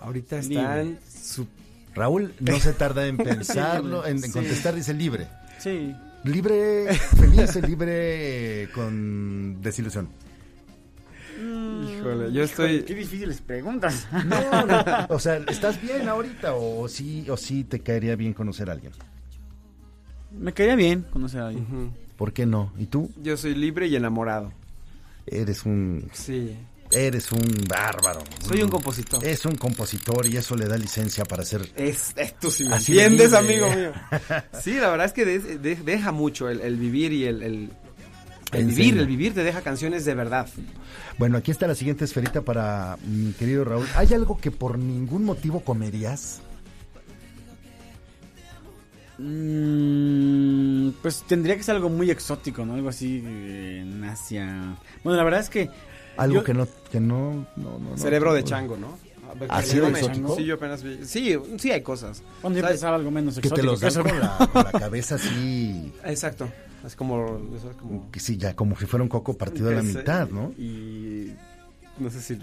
Ahorita 0.00 0.38
Libre. 0.40 0.54
están 0.56 0.98
su- 1.08 1.46
Raúl 1.98 2.32
no 2.40 2.58
se 2.60 2.72
tarda 2.72 3.06
en 3.06 3.16
pensarlo, 3.18 4.06
en, 4.06 4.16
en 4.16 4.22
Sí. 4.22 4.30
contestar, 4.32 4.74
dice 4.74 4.94
libre. 4.94 5.26
Sí. 5.58 5.94
Libre, 6.24 6.92
feliz, 6.94 7.54
libre 7.66 8.68
con 8.74 9.60
desilusión. 9.60 10.08
Híjole, 11.38 12.32
yo 12.32 12.42
estoy... 12.42 12.82
Qué 12.82 12.94
difíciles 12.94 13.40
preguntas. 13.40 14.08
No, 14.26 14.66
no, 14.66 14.84
o 15.10 15.18
sea, 15.20 15.36
¿estás 15.48 15.80
bien 15.80 16.08
ahorita 16.08 16.54
o 16.54 16.88
sí, 16.88 17.26
o 17.30 17.36
sí 17.36 17.62
te 17.64 17.80
caería 17.80 18.16
bien 18.16 18.32
conocer 18.34 18.68
a 18.70 18.72
alguien? 18.72 18.92
me 20.32 20.52
caería 20.52 20.76
bien 20.76 21.02
conocer 21.10 21.40
a 21.40 21.46
alguien. 21.48 21.92
¿Por 22.16 22.32
qué 22.32 22.44
no? 22.46 22.72
¿Y 22.78 22.86
tú? 22.86 23.10
Yo 23.22 23.36
soy 23.36 23.54
libre 23.54 23.86
y 23.86 23.96
enamorado. 23.96 24.52
Eres 25.26 25.64
un, 25.64 26.08
Sí. 26.12 26.56
Eres 26.90 27.30
un 27.32 27.64
bárbaro. 27.68 28.22
Soy 28.46 28.62
un 28.62 28.70
compositor. 28.70 29.24
Es 29.24 29.44
un 29.44 29.56
compositor 29.56 30.26
y 30.26 30.36
eso 30.36 30.56
le 30.56 30.66
da 30.66 30.76
licencia 30.78 31.24
para 31.24 31.42
hacer... 31.42 31.68
Es, 31.76 32.12
es- 32.16 32.38
tú 32.38 32.50
sí 32.50 32.64
me 32.64 32.74
Así 32.76 32.94
de 32.94 33.04
entiendes, 33.04 33.32
amigo 33.34 33.68
mío. 33.74 33.92
Sí, 34.62 34.74
la 34.74 34.88
verdad 34.90 35.06
es 35.06 35.12
que 35.12 35.24
de- 35.24 35.58
de- 35.58 35.76
deja 35.76 36.12
mucho 36.12 36.48
el, 36.48 36.60
el 36.60 36.76
vivir 36.76 37.12
y 37.12 37.24
el, 37.26 37.42
el, 37.42 37.70
vivir. 38.52 38.98
El 38.98 39.06
vivir 39.06 39.34
te 39.34 39.42
deja 39.44 39.60
canciones 39.62 40.04
de 40.04 40.14
verdad. 40.14 40.48
Bueno, 41.18 41.36
aquí 41.38 41.50
está 41.50 41.66
la 41.66 41.74
siguiente 41.74 42.04
esferita 42.04 42.42
para 42.42 42.96
mi 43.06 43.32
querido 43.32 43.64
Raúl. 43.64 43.86
¿Hay 43.94 44.12
algo 44.14 44.38
que 44.38 44.50
por 44.50 44.78
ningún 44.78 45.24
motivo 45.24 45.60
comerías? 45.60 46.40
Mm, 49.18 50.90
pues 51.02 51.24
tendría 51.26 51.56
que 51.56 51.62
ser 51.62 51.74
algo 51.76 51.88
muy 51.90 52.10
exótico, 52.10 52.64
¿no? 52.64 52.74
Algo 52.74 52.88
así 52.88 53.22
eh, 53.26 53.80
en 53.82 54.04
Asia. 54.04 54.76
Bueno, 55.02 55.16
la 55.16 55.24
verdad 55.24 55.40
es 55.40 55.50
que 55.50 55.68
Algo 56.18 56.36
Yo- 56.36 56.44
que 56.44 56.52
no, 56.54 56.68
que 56.92 57.00
no, 57.00 57.46
no, 57.56 57.78
no, 57.78 57.90
no- 57.90 57.96
Cerebro 57.98 58.34
de 58.34 58.42
no- 58.42 58.46
chango, 58.46 58.76
¿no? 58.76 58.98
¿Así 59.50 59.78
de 59.78 59.88
exótico? 59.88 60.34
Sí, 60.36 60.44
yo 60.44 60.54
apenas 60.54 60.82
vi. 60.82 61.00
Sí, 61.04 61.36
sí 61.58 61.70
hay 61.70 61.82
cosas. 61.82 62.22
cuando 62.40 62.58
yo 62.60 62.66
pensaba 62.66 62.96
algo 62.96 63.10
menos 63.10 63.34
Que 63.34 63.40
exótico. 63.48 63.56
te 63.56 63.62
los 63.62 63.80
dan 63.80 63.90
eso. 63.90 64.02
con 64.02 64.18
la, 64.18 64.48
con 64.52 64.64
la 64.64 64.72
cabeza 64.72 65.14
así, 65.16 65.92
Exacto. 66.04 66.48
Es 66.84 66.94
como... 66.96 67.40
es 67.56 67.76
como 67.76 68.10
que 68.10 68.20
sí, 68.20 68.36
ya 68.36 68.54
como 68.56 68.76
si 68.78 68.86
fuera 68.86 69.02
un 69.02 69.08
coco 69.08 69.34
partido 69.36 69.68
a 69.70 69.72
la 69.74 69.82
mitad, 69.82 70.28
¿no? 70.30 70.52
Y 70.58 71.32
no 71.98 72.08
sé 72.10 72.20
si 72.20 72.38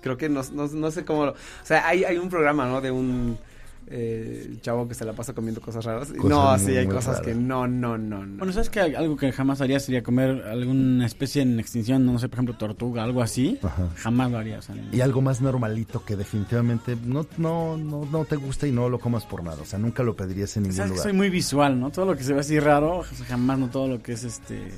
creo 0.00 0.16
que 0.16 0.28
no, 0.28 0.42
no, 0.52 0.66
no 0.68 0.90
sé 0.90 1.04
cómo 1.04 1.26
lo- 1.26 1.32
o 1.32 1.36
sea, 1.64 1.86
hay, 1.88 2.04
hay 2.04 2.18
un 2.18 2.28
programa, 2.28 2.66
¿no? 2.66 2.80
De 2.80 2.90
un 2.90 3.38
eh, 3.90 4.46
el 4.48 4.60
chavo 4.60 4.86
que 4.86 4.94
se 4.94 5.04
la 5.04 5.12
pasa 5.12 5.32
comiendo 5.32 5.60
cosas 5.60 5.84
raras. 5.84 6.08
Cosas 6.08 6.24
no, 6.24 6.50
muy, 6.50 6.60
sí, 6.60 6.76
hay 6.76 6.86
cosas 6.86 7.18
raras. 7.18 7.20
que 7.22 7.34
no, 7.34 7.66
no, 7.66 7.96
no, 7.98 8.24
no. 8.26 8.38
Bueno, 8.38 8.52
¿sabes 8.52 8.70
que 8.70 8.80
Algo 8.80 9.16
que 9.16 9.32
jamás 9.32 9.60
haría 9.60 9.80
sería 9.80 10.02
comer 10.02 10.42
alguna 10.46 11.06
especie 11.06 11.42
en 11.42 11.58
extinción, 11.58 12.04
no 12.04 12.18
sé, 12.18 12.28
por 12.28 12.36
ejemplo, 12.36 12.56
tortuga, 12.56 13.02
algo 13.04 13.22
así. 13.22 13.58
Ajá. 13.62 13.88
Jamás 13.96 14.30
lo 14.30 14.38
haría. 14.38 14.58
O 14.58 14.62
sea, 14.62 14.74
Y 14.92 15.00
algo 15.00 15.20
más 15.22 15.40
normalito 15.40 16.04
que 16.04 16.16
definitivamente 16.16 16.96
no, 17.04 17.26
no, 17.38 17.76
no, 17.76 18.04
no 18.04 18.24
te 18.24 18.36
gusta 18.36 18.66
y 18.66 18.72
no 18.72 18.88
lo 18.88 18.98
comas 18.98 19.24
por 19.24 19.42
nada. 19.42 19.62
O 19.62 19.66
sea, 19.66 19.78
nunca 19.78 20.02
lo 20.02 20.14
pedirías 20.16 20.56
en 20.56 20.64
ningún 20.64 20.76
Sabes 20.76 20.90
que 20.92 20.96
lugar. 20.96 21.10
soy 21.10 21.16
muy 21.16 21.30
visual, 21.30 21.78
¿no? 21.80 21.90
Todo 21.90 22.06
lo 22.06 22.16
que 22.16 22.24
se 22.24 22.32
ve 22.34 22.40
así 22.40 22.58
raro, 22.60 23.02
jamás 23.26 23.58
no 23.58 23.68
todo 23.68 23.88
lo 23.88 24.02
que 24.02 24.12
es 24.12 24.24
este... 24.24 24.68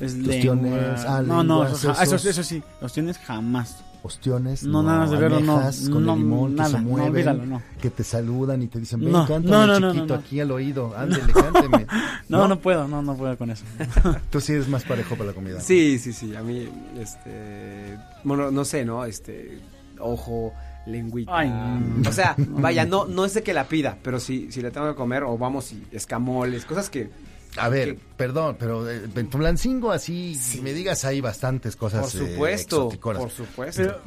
Es 0.00 0.14
lengua. 0.16 0.96
ah, 1.06 1.22
no, 1.24 1.44
no, 1.44 1.64
eso, 1.64 1.92
eso, 1.92 2.16
eso 2.16 2.42
sí, 2.42 2.60
ostiones 2.80 3.18
jamás. 3.18 3.84
Ostiones, 4.06 4.62
No, 4.64 4.82
nada 4.82 5.00
más 5.00 5.10
de 5.10 5.16
verlo, 5.18 5.40
no. 5.40 5.60
con 5.92 6.04
No, 6.06 6.12
el 6.14 6.18
limón 6.20 6.50
que 6.52 6.56
nada, 6.56 6.70
se 6.70 6.76
no, 6.76 6.82
mueven, 6.82 7.10
olvídalo, 7.10 7.46
no. 7.46 7.62
que 7.80 7.90
te 7.90 8.02
saludan 8.04 8.62
y 8.62 8.66
te 8.68 8.80
dicen, 8.80 9.00
ven, 9.00 9.12
No, 9.12 9.26
cántame 9.26 9.50
no, 9.50 9.66
no, 9.66 9.80
no, 9.80 9.92
chiquito 9.92 10.14
no, 10.14 10.20
no. 10.20 10.26
aquí 10.26 10.40
al 10.40 10.50
oído, 10.50 10.94
ándele, 10.96 11.32
cánteme. 11.32 11.86
No, 12.28 12.48
no, 12.48 12.58
puedo, 12.58 12.88
no, 12.88 13.02
no 13.02 13.16
puedo 13.16 13.36
con 13.38 13.50
eso. 13.50 13.64
Tú 14.30 14.40
sí 14.40 14.52
eres 14.52 14.68
más 14.68 14.82
parejo 14.82 15.14
para 15.14 15.28
la 15.28 15.32
comida. 15.32 15.60
Sí, 15.60 15.98
sí, 16.00 16.12
sí. 16.12 16.34
A 16.34 16.42
mí, 16.42 16.68
este. 16.98 17.96
Bueno, 18.24 18.50
no 18.50 18.64
sé, 18.64 18.84
¿no? 18.84 19.04
Este. 19.04 19.60
Ojo, 20.00 20.52
lengüita. 20.86 21.30
Ay, 21.36 21.48
no. 21.50 22.08
O 22.08 22.12
sea, 22.12 22.34
vaya, 22.36 22.84
no, 22.84 23.04
no 23.06 23.24
es 23.24 23.34
de 23.34 23.42
que 23.44 23.54
la 23.54 23.68
pida, 23.68 23.96
pero 24.02 24.18
si, 24.18 24.50
si 24.50 24.60
le 24.60 24.70
tengo 24.72 24.88
que 24.88 24.94
comer, 24.96 25.22
o 25.22 25.38
vamos, 25.38 25.72
y 25.72 25.84
escamoles, 25.92 26.64
cosas 26.64 26.90
que. 26.90 27.10
A 27.58 27.68
ver, 27.68 27.94
que- 27.96 28.00
perdón, 28.16 28.56
pero 28.58 28.88
eh, 28.90 29.02
en 29.14 29.30
Tulancingo 29.30 29.90
así, 29.92 30.34
si 30.34 30.60
me 30.60 30.72
digas, 30.72 31.04
hay 31.04 31.20
bastantes 31.20 31.76
cosas 31.76 32.12
por 32.12 32.22
eh, 32.22 32.32
supuesto. 32.32 32.76
exoticonas. 32.86 33.22
por 33.22 33.30
supuesto. 33.30 33.82
Pero- 33.82 34.00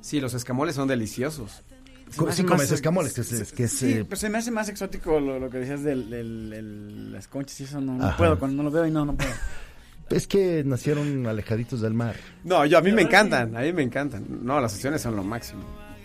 sí, 0.00 0.20
los 0.20 0.34
escamoles 0.34 0.74
son 0.74 0.88
deliciosos. 0.88 1.62
Se 2.10 2.22
me 2.22 2.32
Sí, 2.32 2.44
comes 2.44 2.70
escamoles, 2.70 3.12
que 3.14 3.22
es- 3.22 3.52
que 3.52 3.64
es, 3.64 3.72
Sí, 3.72 3.92
eh, 3.92 4.04
pues 4.04 4.20
se 4.20 4.28
me 4.28 4.38
hace 4.38 4.50
más 4.50 4.68
exótico 4.68 5.18
lo, 5.18 5.38
lo 5.40 5.50
que 5.50 5.58
decías 5.58 5.84
el- 5.84 7.12
las 7.12 7.26
conchas 7.28 7.58
y 7.60 7.64
eso, 7.64 7.80
no, 7.80 7.94
no 7.96 8.16
puedo, 8.16 8.38
cuando 8.38 8.62
no 8.62 8.68
lo 8.68 8.70
veo 8.70 8.86
y 8.86 8.90
no, 8.90 9.04
no 9.04 9.14
puedo. 9.16 9.30
Es 10.10 10.26
que 10.26 10.62
nacieron 10.66 11.26
alejaditos 11.26 11.80
del 11.80 11.94
mar. 11.94 12.14
No, 12.44 12.66
yo 12.66 12.76
a 12.76 12.82
mí 12.82 12.92
me 12.92 13.02
encantan, 13.02 13.56
a 13.56 13.60
mí 13.60 13.72
me 13.72 13.82
encantan. 13.82 14.24
No, 14.42 14.60
las 14.60 14.72
sesiones 14.72 15.00
son 15.00 15.16
lo 15.16 15.24
máximo, 15.24 15.62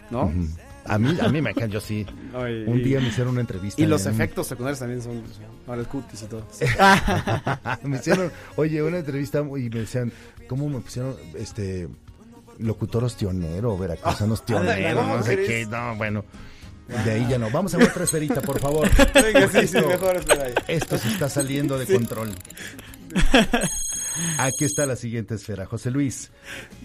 ¿no? 0.10 0.28
Ujú. 0.28 0.48
A 0.86 0.98
mí, 0.98 1.18
a 1.22 1.28
mí 1.30 1.42
me 1.42 1.52
encanta, 1.52 1.68
yo 1.74 1.80
sí. 1.82 2.06
No, 2.34 2.48
y- 2.50 2.64
Un 2.66 2.84
día 2.84 3.00
me 3.00 3.08
hicieron 3.10 3.34
una 3.34 3.42
entrevista. 3.42 3.82
Y 3.82 3.86
los 3.86 4.06
en 4.06 4.14
efectos 4.14 4.48
secundarios 4.48 4.80
también 4.80 5.02
son. 5.02 5.22
no, 5.68 5.76
los 5.76 5.88
cutis 5.88 6.22
y 6.24 6.26
todo. 6.26 6.46
me 7.84 7.98
hicieron, 7.98 8.32
oye, 8.56 8.82
una 8.84 8.98
entrevista 9.00 9.40
y 9.40 9.70
me 9.70 9.80
decían, 9.82 10.12
¿cómo 10.48 10.68
me 10.70 10.80
pusieron 10.80 11.16
este 11.36 11.88
locutor 12.60 13.04
ostionero, 13.04 13.78
veracruzano 13.78 14.34
ostionero? 14.36 15.00
¿cómo 15.02 15.18
no 15.18 15.24
sé 15.24 15.38
qué, 15.38 15.66
no, 15.66 15.96
bueno. 15.96 16.24
De 17.06 17.12
ahí 17.12 17.28
ya 17.30 17.38
no. 17.38 17.52
Vamos 17.52 17.72
a 17.76 17.78
otra 17.78 18.04
esferita, 18.04 18.42
por 18.42 18.60
favor. 18.60 18.90
Venga, 19.14 19.48
sí, 19.48 19.68
sí, 19.68 19.78
Esto- 19.78 19.88
mejor 19.88 20.18
ahí. 20.42 20.54
Esto 20.68 20.98
se 20.98 21.08
está 21.10 21.30
saliendo 21.30 21.78
de 21.78 21.86
control. 21.86 22.32
Aquí 24.38 24.66
está 24.66 24.86
la 24.86 24.96
siguiente 24.96 25.36
esfera. 25.36 25.66
José 25.66 25.92
Luis, 25.92 26.32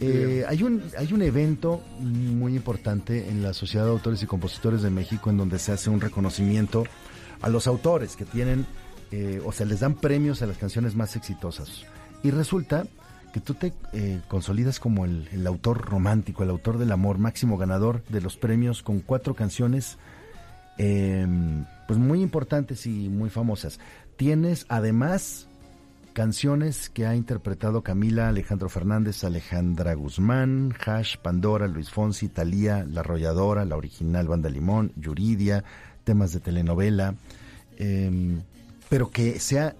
eh, 0.00 0.44
hay, 0.48 0.62
un, 0.62 0.82
hay 0.98 1.12
un 1.12 1.22
evento 1.22 1.82
muy 2.00 2.54
importante 2.54 3.28
en 3.28 3.42
la 3.42 3.52
Sociedad 3.52 3.84
de 3.84 3.92
Autores 3.92 4.22
y 4.22 4.26
Compositores 4.26 4.82
de 4.82 4.90
México 4.90 5.30
en 5.30 5.38
donde 5.38 5.58
se 5.58 5.72
hace 5.72 5.90
un 5.90 6.00
reconocimiento 6.00 6.84
a 7.40 7.48
los 7.48 7.66
autores 7.66 8.16
que 8.16 8.24
tienen, 8.24 8.66
eh, 9.10 9.40
o 9.44 9.52
sea, 9.52 9.66
les 9.66 9.80
dan 9.80 9.94
premios 9.94 10.42
a 10.42 10.46
las 10.46 10.58
canciones 10.58 10.94
más 10.94 11.16
exitosas. 11.16 11.84
Y 12.22 12.30
resulta 12.30 12.86
que 13.32 13.40
tú 13.40 13.54
te 13.54 13.72
eh, 13.92 14.20
consolidas 14.28 14.78
como 14.78 15.04
el, 15.04 15.28
el 15.32 15.46
autor 15.46 15.80
romántico, 15.80 16.44
el 16.44 16.50
autor 16.50 16.78
del 16.78 16.92
amor, 16.92 17.18
máximo 17.18 17.58
ganador 17.58 18.04
de 18.08 18.20
los 18.20 18.36
premios 18.36 18.82
con 18.82 19.00
cuatro 19.00 19.34
canciones 19.34 19.98
eh, 20.78 21.26
pues 21.86 21.98
muy 21.98 22.22
importantes 22.22 22.86
y 22.86 23.08
muy 23.08 23.30
famosas. 23.30 23.78
Tienes 24.16 24.66
además 24.68 25.48
canciones 26.14 26.88
que 26.88 27.06
ha 27.06 27.14
interpretado 27.14 27.82
Camila, 27.82 28.28
Alejandro 28.28 28.68
Fernández, 28.70 29.22
Alejandra 29.24 29.92
Guzmán, 29.94 30.74
Hash, 30.86 31.16
Pandora, 31.18 31.66
Luis 31.68 31.90
Fonsi, 31.90 32.28
Talía, 32.28 32.86
La 32.90 33.00
Arrolladora, 33.00 33.64
la 33.64 33.76
original 33.76 34.26
Banda 34.28 34.48
Limón, 34.48 34.92
Yuridia, 34.96 35.64
temas 36.04 36.32
de 36.32 36.40
telenovela, 36.40 37.14
eh, 37.78 38.38
pero 38.88 39.10
que 39.10 39.38
sea 39.40 39.74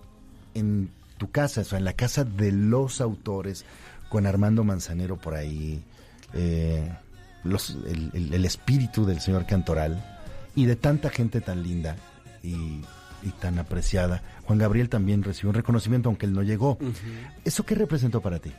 en 0.54 0.90
tu 1.18 1.30
casa, 1.30 1.62
o 1.62 1.64
sea, 1.64 1.78
en 1.78 1.84
la 1.84 1.92
casa 1.94 2.24
de 2.24 2.52
los 2.52 3.00
autores, 3.00 3.64
con 4.08 4.26
Armando 4.26 4.64
Manzanero 4.64 5.16
por 5.16 5.34
ahí, 5.34 5.82
eh, 6.34 6.92
los- 7.44 7.76
el, 7.86 8.10
el- 8.12 8.34
el 8.34 8.44
espíritu 8.44 9.06
del 9.06 9.20
señor 9.20 9.46
Cantoral 9.46 10.04
y 10.56 10.66
de 10.66 10.76
tanta 10.76 11.10
gente 11.10 11.40
tan 11.40 11.62
linda 11.62 11.96
y, 12.42 12.80
y 13.24 13.30
tan 13.30 13.58
apreciada. 13.58 14.22
Juan 14.44 14.58
Gabriel 14.58 14.88
también 14.88 15.22
recibió 15.22 15.50
un 15.50 15.54
reconocimiento, 15.54 16.08
aunque 16.08 16.26
él 16.26 16.32
no 16.34 16.42
llegó. 16.42 16.78
¿Eso 17.44 17.64
qué 17.64 17.74
representó 17.74 18.20
para 18.20 18.38
ti? 18.38 18.52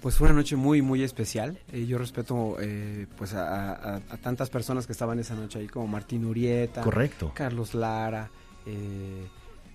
Pues 0.00 0.16
fue 0.16 0.26
una 0.28 0.36
noche 0.36 0.54
muy, 0.56 0.82
muy 0.82 1.02
especial. 1.02 1.58
Eh, 1.72 1.86
yo 1.86 1.96
respeto 1.98 2.56
eh, 2.60 3.06
pues 3.16 3.32
a, 3.34 3.72
a- 3.72 3.96
a 3.96 4.16
tantas 4.18 4.50
personas 4.50 4.86
que 4.86 4.92
estaban 4.92 5.18
esa 5.18 5.34
noche 5.34 5.58
ahí, 5.58 5.66
como 5.66 5.86
Martín 5.86 6.24
Urieta, 6.26 6.82
Correcto. 6.82 7.32
Carlos 7.34 7.74
Lara, 7.74 8.30
eh, 8.66 9.26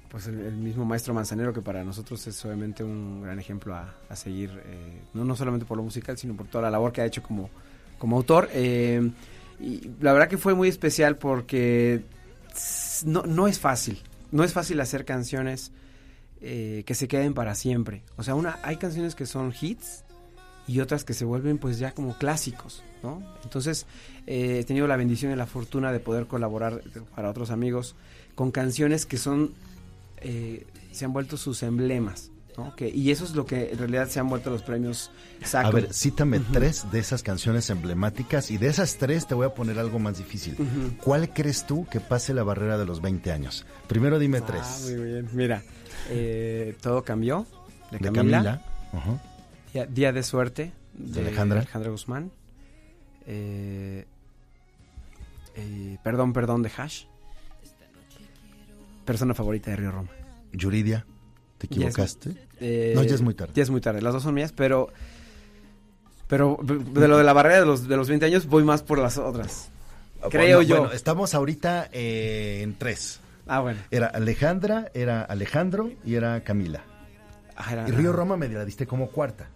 pues 0.09 0.27
el, 0.27 0.39
el 0.39 0.55
mismo 0.55 0.85
maestro 0.85 1.13
Manzanero, 1.15 1.51
que 1.51 1.61
para 1.61 1.83
nosotros 1.83 2.25
es 2.27 2.45
obviamente 2.45 2.83
un 2.83 3.23
gran 3.23 3.39
ejemplo 3.39 3.75
a, 3.75 3.95
a 4.07 4.15
seguir, 4.15 4.51
no, 5.15 5.25
no 5.25 5.35
solamente 5.35 5.65
por 5.65 5.77
lo 5.77 5.83
musical, 5.83 6.17
sino 6.17 6.35
por 6.35 6.47
toda 6.47 6.63
la 6.63 6.69
labor 6.71 6.91
que 6.91 7.01
ha 7.01 7.05
hecho 7.05 7.21
como, 7.23 7.49
como 7.97 8.15
autor. 8.17 8.49
Y 8.55 9.89
la 9.99 10.13
verdad 10.13 10.27
que 10.29 10.37
fue 10.37 10.53
muy 10.53 10.67
especial 10.69 11.17
porque 11.17 12.03
no, 13.05 13.23
no 13.23 13.47
es 13.47 13.59
fácil, 13.59 13.99
no 14.31 14.43
es 14.43 14.53
fácil 14.53 14.79
hacer 14.81 15.05
canciones 15.05 15.71
eh, 16.41 16.83
que 16.85 16.95
se 16.95 17.07
queden 17.07 17.33
para 17.33 17.55
siempre. 17.55 18.03
O 18.17 18.23
sea, 18.23 18.35
una, 18.35 18.59
hay 18.63 18.77
canciones 18.77 19.15
que 19.15 19.25
son 19.25 19.53
hits 19.59 20.03
y 20.67 20.79
otras 20.79 21.03
que 21.03 21.13
se 21.13 21.25
vuelven 21.25 21.57
pues 21.57 21.79
ya 21.79 21.93
como 21.93 22.17
clásicos, 22.17 22.83
¿no? 23.03 23.21
Entonces 23.43 23.85
eh, 24.27 24.59
he 24.59 24.63
tenido 24.63 24.87
la 24.87 24.95
bendición 24.95 25.31
y 25.31 25.35
la 25.35 25.47
fortuna 25.47 25.91
de 25.91 25.99
poder 25.99 26.27
colaborar 26.27 26.81
eh, 26.95 27.01
para 27.15 27.29
otros 27.29 27.51
amigos 27.51 27.95
con 28.35 28.51
canciones 28.51 29.05
que 29.05 29.17
son, 29.17 29.53
se 30.21 31.05
han 31.05 31.13
vuelto 31.13 31.35
sus 31.35 31.63
emblemas, 31.63 32.31
¿no? 32.59 32.75
Que, 32.75 32.89
y 32.89 33.11
eso 33.11 33.23
es 33.23 33.31
lo 33.35 33.45
que 33.45 33.71
en 33.71 33.77
realidad 33.77 34.07
se 34.09 34.19
han 34.19 34.27
vuelto 34.29 34.49
los 34.49 34.61
premios 34.63 35.11
SAC. 35.43 35.65
A 35.65 35.71
ver, 35.71 35.93
cítame 35.93 36.39
tres 36.39 36.91
de 36.91 36.99
esas 36.99 37.23
canciones 37.23 37.69
emblemáticas 37.69 38.51
y 38.51 38.57
de 38.57 38.67
esas 38.67 38.97
tres 38.97 39.25
te 39.27 39.33
voy 39.35 39.45
a 39.47 39.53
poner 39.53 39.79
algo 39.79 39.97
más 39.99 40.17
difícil. 40.17 40.55
¿Cuál 41.03 41.33
crees 41.33 41.65
tú 41.65 41.87
que 41.89 41.99
pase 41.99 42.33
la 42.33 42.43
barrera 42.43 42.77
de 42.77 42.85
los 42.85 43.01
20 43.01 43.31
años? 43.31 43.65
Primero 43.87 44.19
dime 44.19 44.39
Ah, 44.39 44.45
tres. 44.45 44.81
muy 44.83 44.95
bien. 45.05 45.29
Mira, 45.33 45.63
eh, 46.09 46.75
todo 46.81 47.03
cambió 47.03 47.45
de 47.91 47.97
de 47.99 48.11
Camila, 48.11 48.37
Camila. 48.43 48.65
Ajá. 48.93 49.21
Día, 49.73 49.85
Día 49.85 50.11
de 50.11 50.23
suerte 50.23 50.71
De 50.93 51.21
Alejandra. 51.21 51.59
Alejandra 51.59 51.91
Guzmán, 51.91 52.31
eh, 53.25 54.05
eh, 55.55 55.97
perdón, 56.03 56.33
perdón 56.33 56.61
de 56.63 56.71
Hash, 56.75 57.03
persona 59.05 59.33
favorita 59.33 59.71
de 59.71 59.77
Río 59.77 59.91
Roma. 59.91 60.09
Yuridia, 60.51 61.05
¿te 61.59 61.67
Ya 61.67 61.75
es- 61.87 61.93
equivocaste? 61.93 62.35
Eh, 62.59 62.93
No, 62.95 63.03
ya 63.03 63.13
es 63.13 63.21
muy 63.21 63.35
tarde. 63.35 63.53
Ya 63.55 63.61
es 63.61 63.69
muy 63.69 63.81
tarde. 63.81 64.01
Las 64.01 64.13
dos 64.13 64.23
son 64.23 64.33
mías, 64.33 64.51
pero. 64.51 64.89
Pero 66.27 66.57
de 66.63 67.07
lo 67.07 67.17
de 67.17 67.23
la 67.23 67.33
barrera 67.33 67.59
de 67.59 67.65
los, 67.65 67.87
de 67.87 67.95
los 67.97 68.07
20 68.07 68.25
años 68.25 68.45
voy 68.47 68.63
más 68.63 68.83
por 68.83 68.99
las 68.99 69.17
otras. 69.17 69.69
Creo 70.29 70.57
Bueno, 70.57 70.61
yo. 70.61 70.77
Bueno, 70.79 70.93
estamos 70.93 71.33
ahorita 71.33 71.89
eh, 71.91 72.61
en 72.63 72.75
tres. 72.77 73.19
Ah, 73.47 73.61
bueno. 73.61 73.79
Era 73.89 74.07
Alejandra, 74.07 74.91
era 74.93 75.23
Alejandro 75.23 75.91
y 76.05 76.15
era 76.15 76.41
Camila. 76.43 76.83
Ah, 77.55 77.73
era- 77.73 77.87
Y 77.89 77.91
Río 77.91 78.11
Roma 78.13 78.37
me 78.37 78.47
la 78.47 78.63
diste 78.63 78.85
como 78.85 79.09
cuarta. 79.09 79.47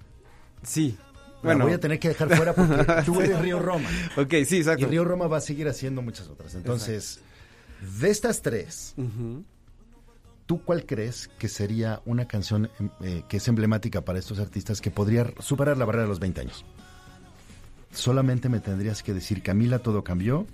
Sí. 0.63 0.97
Bueno, 1.43 1.59
Bueno. 1.59 1.65
voy 1.65 1.73
a 1.73 1.79
tener 1.79 1.99
que 1.99 2.07
dejar 2.09 2.35
fuera 2.35 2.53
porque 2.53 2.75
tú 3.05 3.21
eres 3.21 3.39
Río 3.39 3.59
Roma. 3.59 3.89
Ok, 4.17 4.33
sí, 4.47 4.55
Y 4.55 4.59
exacto. 4.59 4.87
Río 4.87 5.03
Roma 5.03 5.27
va 5.27 5.37
a 5.37 5.41
seguir 5.41 5.67
haciendo 5.67 6.01
muchas 6.01 6.27
otras. 6.27 6.55
Entonces, 6.55 7.19
de 7.99 8.09
estas 8.09 8.41
tres, 8.41 8.93
Ujú. 8.97 9.43
¿Tú 10.53 10.61
cuál 10.63 10.85
crees 10.85 11.29
que 11.39 11.47
sería 11.49 11.99
una 12.05 12.27
canción 12.27 12.69
em, 12.79 12.89
eh, 13.01 13.23
que 13.27 13.37
es 13.37 13.47
emblemática 13.47 14.01
para 14.01 14.19
estos 14.19 14.37
artistas 14.37 14.81
que 14.81 14.91
podría 14.91 15.33
superar 15.39 15.77
la 15.79 15.85
barrera 15.85 16.03
de 16.03 16.09
los 16.09 16.19
20 16.19 16.41
años? 16.41 16.63
Solamente 17.91 18.49
me 18.49 18.59
tendrías 18.59 19.01
que 19.01 19.15
decir 19.15 19.41
Camila, 19.41 19.79
todo 19.79 20.03
cambió, 20.03 20.45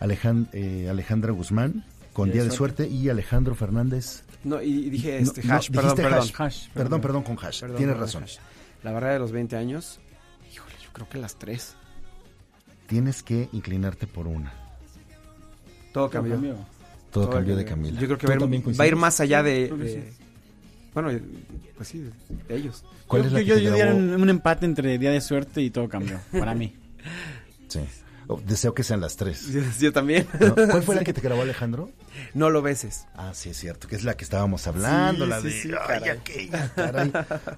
Alejan- 0.00 0.48
eh, 0.54 0.88
Alejandra 0.88 1.32
Guzmán, 1.32 1.84
con 2.14 2.32
Día 2.32 2.44
de 2.44 2.50
Suerte 2.50 2.88
y 2.88 3.10
Alejandro 3.10 3.54
Fernández. 3.54 4.22
No, 4.42 4.62
y, 4.62 4.88
dije 4.88 5.20
No, 5.20 5.26
este, 5.28 5.44
no, 5.44 5.54
hash, 5.54 5.66
perdón, 5.68 5.82
dijiste 5.84 6.02
perdón. 6.02 6.18
hash. 6.20 6.32
Hash, 6.38 6.68
Perdón, 6.72 7.00
perdón, 7.02 7.22
con 7.22 7.36
hash. 7.38 7.60
Perdón, 7.60 7.76
Tienes 7.76 7.94
perdón, 7.94 8.06
razón. 8.08 8.22
hash. 8.24 8.36
La 8.84 8.92
barrera 8.92 9.12
de 9.14 9.18
los 9.18 9.32
20 9.32 9.56
años, 9.56 10.00
híjole, 10.50 10.74
yo 10.82 10.90
creo 10.94 11.08
que 11.10 11.18
las 11.18 11.36
tres. 11.36 11.74
Tienes 12.86 13.22
que 13.22 13.50
inclinarte 13.52 14.06
por 14.06 14.28
una. 14.28 14.50
Todo 15.92 16.08
Todo 16.08 16.10
cambió. 16.10 16.56
Todo, 17.16 17.24
Todo 17.28 17.34
cambió 17.36 17.56
de. 17.56 17.64
Camila. 17.64 17.98
Yo 18.00 18.06
creo 18.06 18.18
que 18.18 18.26
¿Tú 18.26 18.28
va 18.28 18.34
a 18.34 18.36
ir- 18.36 18.40
también 18.40 18.62
va 18.62 18.66
a 18.66 18.70
ir 18.70 18.76
coincides? 18.76 18.96
más 18.98 19.20
allá 19.20 19.42
de... 19.42 20.12
Bueno, 20.92 21.10
pues 21.76 21.88
sí, 21.88 22.10
de 22.48 22.56
ellos. 22.56 22.84
¿Cuál 23.06 23.22
yo, 23.22 23.26
es 23.28 23.32
la 23.32 23.40
yo, 23.42 23.54
que 23.56 23.62
yo 23.62 23.94
un, 23.94 24.14
un 24.22 24.28
empate 24.30 24.66
entre 24.66 24.98
Día 24.98 25.10
de 25.10 25.20
Suerte 25.20 25.62
y 25.62 25.70
Todo 25.70 25.88
Cambió, 25.88 26.20
para 26.38 26.54
mí. 26.54 26.74
Sí. 27.68 27.80
Oh, 28.28 28.40
deseo 28.44 28.74
que 28.74 28.82
sean 28.82 29.00
las 29.00 29.16
tres. 29.16 29.46
Yo, 29.52 29.60
yo 29.80 29.92
también. 29.92 30.26
¿no? 30.40 30.54
¿Cuál 30.54 30.82
fue 30.82 30.94
la 30.96 31.04
que 31.04 31.12
te 31.12 31.20
grabó 31.20 31.42
Alejandro? 31.42 31.90
No 32.34 32.50
lo 32.50 32.60
beses. 32.60 33.06
Ah, 33.14 33.30
sí, 33.34 33.50
es 33.50 33.56
cierto, 33.56 33.86
que 33.88 33.94
es 33.96 34.02
la 34.04 34.16
que 34.16 34.24
estábamos 34.24 34.66
hablando, 34.66 35.24
Sí, 35.24 35.30
la 35.30 35.40
sí, 35.40 35.46
de... 35.46 35.52
sí, 35.52 35.70
ay, 35.70 35.86
caray. 35.86 36.08
aquella, 36.10 36.72
caray. 36.74 37.12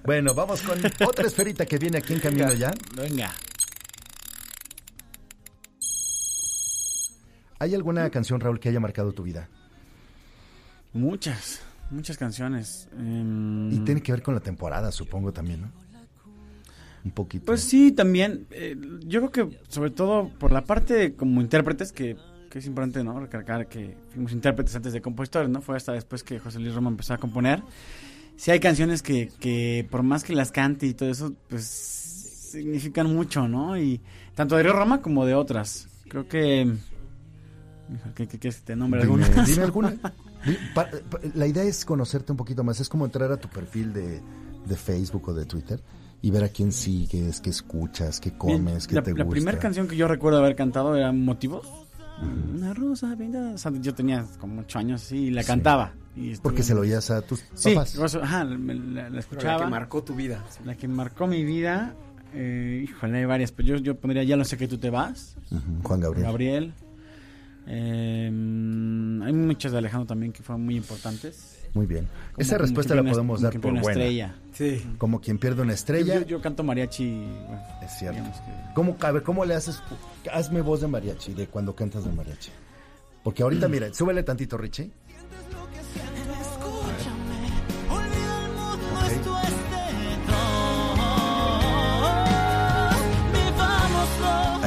Bueno, 0.04 0.34
vamos 0.34 0.60
con 0.62 0.78
otra 1.06 1.26
esferita 1.26 1.64
que 1.66 1.78
viene 1.78 1.98
aquí 1.98 2.12
en 2.14 2.20
camino 2.20 2.52
ya. 2.52 2.70
Venga. 2.94 3.32
¿Hay 7.58 7.74
alguna 7.74 8.08
canción, 8.10 8.40
Raúl, 8.40 8.60
que 8.60 8.68
haya 8.68 8.80
marcado 8.80 9.12
tu 9.12 9.22
vida? 9.22 9.48
Muchas, 10.92 11.60
muchas 11.90 12.16
canciones. 12.16 12.88
Em, 12.98 13.72
Y 13.72 13.78
tiene 13.80 14.00
que 14.02 14.12
ver 14.12 14.22
con 14.22 14.34
la 14.34 14.40
temporada, 14.40 14.90
supongo 14.92 15.32
también, 15.32 15.62
¿no? 15.62 15.70
Un 17.04 17.10
poquito. 17.12 17.46
Pues 17.46 17.62
sí, 17.62 17.92
también. 17.92 18.46
eh, 18.50 18.76
yo 19.06 19.28
creo 19.28 19.50
que 19.50 19.58
sobre 19.68 19.90
todo 19.90 20.30
por 20.38 20.52
la 20.52 20.64
parte 20.64 20.94
de 20.94 21.14
como 21.14 21.40
intérpretes, 21.40 21.92
que, 21.92 22.16
que 22.50 22.58
es 22.58 22.66
importante, 22.66 23.02
¿no? 23.04 23.18
Recalcar 23.20 23.68
que 23.68 23.96
fuimos 24.12 24.32
intérpretes 24.32 24.74
antes 24.74 24.92
de 24.92 25.00
compositores, 25.00 25.48
¿no? 25.48 25.60
Fue 25.62 25.76
hasta 25.76 25.92
después 25.92 26.22
que 26.24 26.38
José 26.38 26.58
Luis 26.58 26.74
Roma 26.74 26.90
empezó 26.90 27.14
a 27.14 27.18
componer. 27.18 27.62
Sí 28.36 28.50
hay 28.50 28.60
canciones 28.60 29.02
que, 29.02 29.30
que 29.40 29.86
por 29.90 30.02
más 30.02 30.22
que 30.24 30.34
las 30.34 30.52
cante 30.52 30.86
y 30.86 30.94
todo 30.94 31.10
eso, 31.10 31.32
pues 31.48 31.64
significan 31.64 33.12
mucho, 33.14 33.46
¿no? 33.48 33.76
Y 33.78 34.00
tanto 34.34 34.56
de 34.56 34.62
Río 34.62 34.72
Roma 34.72 35.00
como 35.02 35.26
de 35.26 35.34
otras. 35.34 35.88
Creo 36.08 36.26
que... 36.28 36.72
¿Qué, 38.14 38.26
qué, 38.26 38.38
qué 38.38 38.52
te 38.52 38.76
nombre 38.76 39.00
Dime, 39.04 39.24
alguna? 39.24 39.44
dime 39.44 39.62
alguna. 39.62 39.90
Di- 40.46 40.56
pa- 40.74 40.88
pa- 41.10 41.20
La 41.34 41.46
idea 41.46 41.62
es 41.64 41.84
conocerte 41.84 42.32
un 42.32 42.36
poquito 42.38 42.62
más. 42.64 42.80
Es 42.80 42.88
como 42.88 43.04
entrar 43.06 43.30
a 43.32 43.36
tu 43.36 43.48
perfil 43.48 43.92
de, 43.92 44.20
de 44.66 44.76
Facebook 44.76 45.28
o 45.28 45.34
de 45.34 45.44
Twitter 45.46 45.80
y 46.22 46.30
ver 46.30 46.44
a 46.44 46.48
quién 46.48 46.72
sigues, 46.72 47.40
qué 47.40 47.50
escuchas, 47.50 48.20
qué 48.20 48.32
comes, 48.36 48.86
qué 48.86 48.96
la, 48.96 49.02
te 49.02 49.12
la 49.14 49.24
gusta. 49.24 49.30
primera 49.30 49.58
canción 49.58 49.86
que 49.88 49.96
yo 49.96 50.06
recuerdo 50.08 50.38
haber 50.38 50.54
cantado 50.56 50.96
era 50.96 51.12
Motivos. 51.12 51.66
Una 52.54 52.74
rosa 52.74 53.14
pintada. 53.16 53.52
O 53.54 53.58
sea, 53.58 53.72
yo 53.80 53.94
tenía 53.94 54.24
como 54.40 54.60
ocho 54.62 54.78
años 54.80 55.02
así 55.04 55.16
y 55.26 55.30
la 55.30 55.42
Sí. 55.42 55.46
cantaba. 55.46 55.92
Y 56.16 56.34
Porque 56.38 56.64
se 56.64 56.74
lo 56.74 56.80
oías 56.80 57.10
a 57.12 57.22
tus 57.22 57.44
Sí, 57.54 57.70
papás. 57.74 57.96
ajá, 58.16 58.42
la, 58.44 58.56
la 58.56 59.04
Pero 59.04 59.18
escuchaba. 59.20 59.58
la 59.58 59.64
que 59.66 59.70
marcó 59.70 60.02
tu 60.02 60.14
vida. 60.16 60.44
La 60.64 60.74
que 60.76 60.88
marcó 60.88 61.26
mi 61.28 61.44
vida. 61.44 61.94
Eh, 62.34 62.84
híjole, 62.88 63.18
hay 63.18 63.24
varias, 63.24 63.52
pero 63.52 63.68
yo, 63.68 63.76
yo 63.76 63.96
pondría 63.96 64.22
Ya 64.24 64.36
no 64.36 64.44
sé 64.44 64.56
que 64.58 64.66
tú 64.66 64.78
te 64.78 64.90
vas. 64.90 65.36
Juan 65.84 66.00
Gabriel. 66.00 66.24
Gabriel. 66.26 66.74
Eh, 67.70 68.24
hay 68.26 69.32
muchas 69.32 69.72
de 69.72 69.78
Alejandro 69.78 70.06
también 70.06 70.32
que 70.32 70.42
fueron 70.42 70.64
muy 70.64 70.76
importantes. 70.76 71.58
Muy 71.74 71.84
bien. 71.86 72.06
Como- 72.32 72.42
Esa 72.42 72.56
como 72.56 72.64
respuesta 72.66 72.94
quien 72.94 72.96
la 72.96 73.02
pierde 73.02 73.14
podemos 73.14 73.40
una- 73.40 73.50
dar 73.50 73.60
por 73.60 73.70
buena. 73.72 73.80
una 73.82 73.90
estrella. 73.92 74.34
Sí. 74.54 74.86
Como 74.96 75.20
quien 75.20 75.38
pierde 75.38 75.62
una 75.62 75.74
estrella. 75.74 76.20
Yo, 76.20 76.26
yo 76.26 76.40
canto 76.40 76.62
mariachi. 76.64 77.06
bueno, 77.46 77.62
Es 77.82 77.98
cierto. 77.98 78.22
que- 78.22 78.74
¿Cómo, 78.74 78.96
a 79.00 79.10
ver, 79.12 79.22
¿cómo 79.22 79.44
le 79.44 79.54
haces? 79.54 79.82
Hazme 80.32 80.62
voz 80.62 80.80
de 80.80 80.88
mariachi, 80.88 81.34
de 81.34 81.46
cuando 81.46 81.74
cantas 81.74 82.04
de 82.04 82.12
mariachi. 82.12 82.50
Porque 83.22 83.42
ahorita, 83.42 83.68
mira, 83.68 83.92
súbele 83.92 84.22
tantito, 84.22 84.56
Richie. 84.56 84.90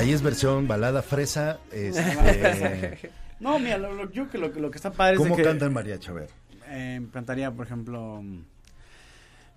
Ahí 0.01 0.12
es 0.13 0.22
versión 0.24 0.67
balada 0.67 1.01
fresa. 1.03 1.60
Este, 1.72 3.12
No, 3.39 3.58
mira, 3.60 3.77
lo, 3.77 3.93
lo- 3.93 4.12
yo 4.12 4.29
que 4.29 4.38
lo, 4.38 4.51
que 4.51 4.60
lo 4.60 4.70
que 4.72 4.77
está 4.77 4.91
padre 4.91 5.13
es 5.13 5.20
¿Cómo 5.20 5.36
que... 5.36 5.43
canta 5.43 5.65
el 5.65 5.72
mariachi? 5.72 6.10
A 6.10 6.13
ver. 6.13 6.29
Eh, 6.67 7.01
cantaría, 7.12 7.51
por 7.51 7.65
ejemplo, 7.65 8.24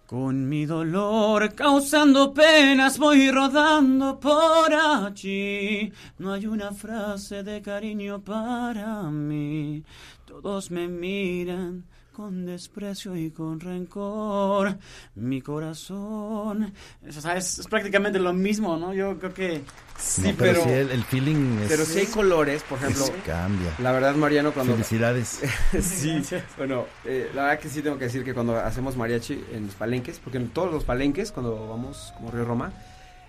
con 0.07 0.49
mi 0.49 0.65
dolor 0.67 1.55
causando 1.55 2.33
penas 2.35 2.99
voy 2.99 3.31
rodando 3.31 4.19
por 4.21 4.73
allí. 4.73 5.93
No 6.19 6.33
hay 6.33 6.47
una 6.47 6.73
frase 6.73 7.43
de 7.43 7.61
cariño 7.63 8.21
para 8.23 9.03
mí. 9.11 9.83
Todos 10.27 10.71
me 10.71 10.89
miran 10.89 11.85
con 12.15 12.47
desprecio 12.47 13.15
y 13.17 13.31
con 13.31 13.61
rencor. 13.61 14.79
Mi 15.17 15.43
corazón. 15.43 16.73
Eso, 17.07 17.21
¿sabes? 17.21 17.59
Es 17.59 17.67
prácticamente 17.67 18.19
lo 18.19 18.33
mismo, 18.33 18.77
¿no? 18.79 18.95
Yo 18.95 19.19
creo 19.19 19.35
que 19.35 19.63
Sí, 19.99 20.23
No, 20.23 20.29
pero, 20.39 20.53
pero, 20.55 20.65
sí, 20.65 20.71
el, 20.71 20.91
el 20.91 21.05
feeling 21.05 21.59
es, 21.63 21.69
pero 21.69 21.85
si 21.85 21.99
hay 22.01 22.07
colores, 22.07 22.63
por 22.65 22.79
ejemplo, 22.79 23.05
es- 23.05 23.13
cambia. 23.25 23.73
la 23.79 23.93
verdad, 23.93 24.15
Mariano, 24.17 24.53
cuando... 24.53 24.73
Felicidades. 24.73 25.41
sí, 25.81 26.21
bueno, 26.57 26.87
eh, 27.05 27.31
la 27.35 27.43
verdad 27.45 27.59
que 27.61 27.69
sí 27.69 27.81
tengo 27.83 27.97
que 27.99 28.05
decir 28.07 28.25
que 28.25 28.35
cuando 28.35 28.57
hacemos 28.57 28.97
mariachi 28.97 29.45
en 29.53 29.67
los 29.67 29.75
palenques, 29.77 30.19
porque 30.19 30.39
en 30.39 30.49
todos 30.49 30.73
los 30.73 30.83
palenques, 30.85 31.31
cuando 31.31 31.69
vamos 31.69 32.13
como 32.17 32.31
Río 32.33 32.45
Roma, 32.45 32.73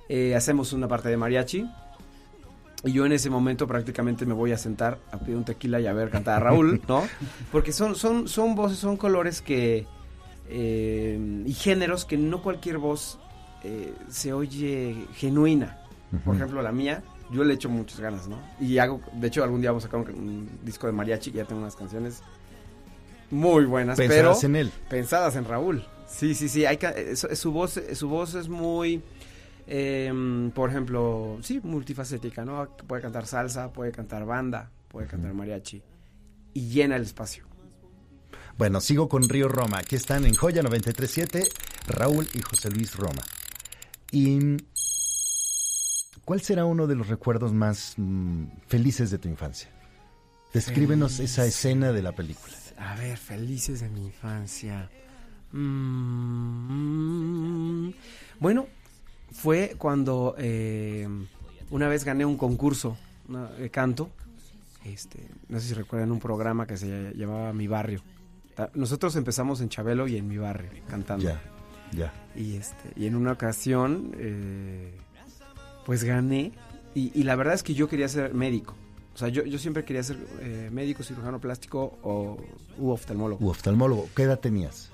eh, 0.10 0.36
hacemos 0.36 0.74
una 0.74 0.88
parte 0.88 1.10
de 1.10 1.18
mariachi. 1.18 1.70
Y 2.86 2.92
yo 2.94 3.06
en 3.06 3.12
ese 3.12 3.30
momento 3.30 3.68
prácticamente 3.68 4.26
me 4.26 4.34
voy 4.34 4.52
a 4.52 4.58
sentar 4.58 5.00
a 5.12 5.18
pedir 5.18 5.36
un 5.38 5.44
tequila 5.44 5.80
y 5.80 5.88
a 5.88 5.94
ver 5.94 6.10
cantar 6.10 6.36
a 6.36 6.40
Raúl, 6.40 6.82
¿no? 6.88 7.04
Porque 7.52 7.72
son, 7.74 7.96
son, 7.96 8.28
son 8.28 8.56
voces, 8.56 8.78
son 8.78 8.96
colores 8.98 9.42
que... 9.42 9.88
eh, 10.50 11.44
y 11.46 11.54
géneros 11.54 12.06
que 12.06 12.18
no 12.18 12.42
cualquier 12.44 12.78
voz 12.78 13.20
eh, 13.64 13.94
se 14.10 14.34
oye 14.34 14.96
genuina. 15.16 15.80
Por 16.24 16.36
ejemplo, 16.36 16.62
la 16.62 16.72
mía, 16.72 17.04
yo 17.32 17.44
le 17.44 17.56
echo 17.56 17.68
muchas 17.68 18.00
ganas, 18.00 18.28
¿no? 18.28 18.38
Y 18.62 18.78
hago, 18.78 19.02
de 19.14 19.28
hecho, 19.28 19.44
algún 19.44 19.60
día 19.60 19.72
vamos 19.72 19.84
a 19.84 19.88
sacar 19.88 20.02
un, 20.02 20.10
un 20.18 20.50
disco 20.64 20.86
de 20.88 20.94
mariachi, 20.94 21.32
que 21.32 21.40
ya 21.40 21.46
tengo 21.46 21.62
unas 21.62 21.76
canciones 21.76 22.22
muy 23.32 23.66
buenas, 23.66 23.98
Pensarás 23.98 24.38
pero 24.40 24.48
en 24.48 24.56
él. 24.56 24.72
pensadas 24.90 25.36
en 25.36 25.46
Raúl. 25.46 25.84
Sí, 26.08 26.36
sí, 26.36 26.48
sí, 26.48 26.66
hay 26.66 26.78
eh, 26.82 27.16
su, 27.16 27.36
su 27.36 27.52
voz, 27.52 27.78
eh, 27.78 27.96
su 27.96 28.08
voz 28.08 28.36
es 28.36 28.48
muy, 28.48 29.02
em, 29.68 30.52
por 30.52 30.70
ejemplo, 30.70 31.40
sí, 31.42 31.60
multifacética, 31.64 32.46
¿no? 32.46 32.70
Puede 32.88 33.02
cantar 33.02 33.26
salsa, 33.26 33.72
puede 33.74 33.92
cantar 33.92 34.26
banda, 34.26 34.72
puede 34.88 35.08
cantar 35.08 35.34
mariachi 35.34 35.82
y 36.54 36.70
llena 36.70 36.96
el 36.96 37.04
espacio. 37.04 37.46
Bueno, 38.58 38.80
sigo 38.80 39.10
con 39.10 39.28
Río 39.28 39.50
Roma. 39.50 39.80
Aquí 39.80 39.96
están 39.96 40.26
en 40.26 40.34
Joya 40.34 40.64
937, 40.64 41.44
Raúl 41.88 42.28
y 42.34 42.40
José 42.42 42.72
Luis 42.72 42.96
Roma. 42.96 43.22
¿Y 44.12 44.58
cuál 46.24 46.40
será 46.42 46.64
uno 46.66 46.88
de 46.88 46.96
los 46.96 47.10
recuerdos 47.10 47.52
más 47.52 47.96
mm, 47.98 48.46
felices 48.68 49.12
de 49.12 49.18
tu 49.18 49.28
infancia? 49.28 49.70
Descríbenos 50.54 51.20
esa 51.20 51.46
escena 51.46 51.92
de 51.92 52.02
la 52.02 52.14
película. 52.14 52.54
A 52.78 52.96
ver, 52.96 53.18
felices 53.18 53.82
de 53.82 53.90
mi 53.90 54.06
infancia. 54.06 54.90
Mm, 55.52 55.90
bueno, 58.40 58.68
fue 59.32 59.76
cuando 59.78 60.36
eh, 60.38 61.08
una 61.72 61.88
vez 61.88 62.04
gané 62.04 62.26
un 62.26 62.38
concurso 62.38 62.98
de 63.58 63.70
canto. 63.70 64.10
Este, 64.84 65.28
no 65.50 65.60
sé 65.60 65.70
si 65.70 65.74
recuerdan 65.74 66.12
un 66.12 66.20
programa 66.20 66.68
que 66.68 66.78
se 66.78 67.14
llamaba 67.16 67.54
Mi 67.54 67.68
Barrio. 67.68 68.02
Nosotros 68.74 69.16
empezamos 69.16 69.62
en 69.62 69.70
Chabelo 69.70 70.08
y 70.08 70.18
en 70.18 70.28
Mi 70.28 70.38
Barrio 70.38 70.70
cantando. 70.88 71.26
Ya, 71.26 71.42
ya. 71.92 72.14
Y 72.36 72.56
este, 72.56 72.94
y 72.96 73.08
en 73.08 73.16
una 73.16 73.34
ocasión, 73.34 74.12
eh, 74.18 74.94
pues 75.86 76.04
gané. 76.04 76.54
Y, 76.94 77.12
y 77.14 77.24
la 77.24 77.36
verdad 77.36 77.56
es 77.56 77.64
que 77.64 77.74
yo 77.74 77.90
quería 77.90 78.08
ser 78.08 78.34
médico. 78.34 78.76
O 79.16 79.18
sea, 79.18 79.30
yo, 79.30 79.44
yo 79.46 79.58
siempre 79.60 79.86
quería 79.86 80.04
ser 80.04 80.18
eh, 80.42 80.70
médico, 80.72 81.02
cirujano 81.02 81.40
plástico 81.40 81.98
o 82.04 82.38
u 82.78 82.90
oftalmólogo. 82.90 83.46
U 83.46 83.50
oftalmólogo, 83.50 84.10
¿qué 84.14 84.24
edad 84.24 84.40
tenías? 84.40 84.92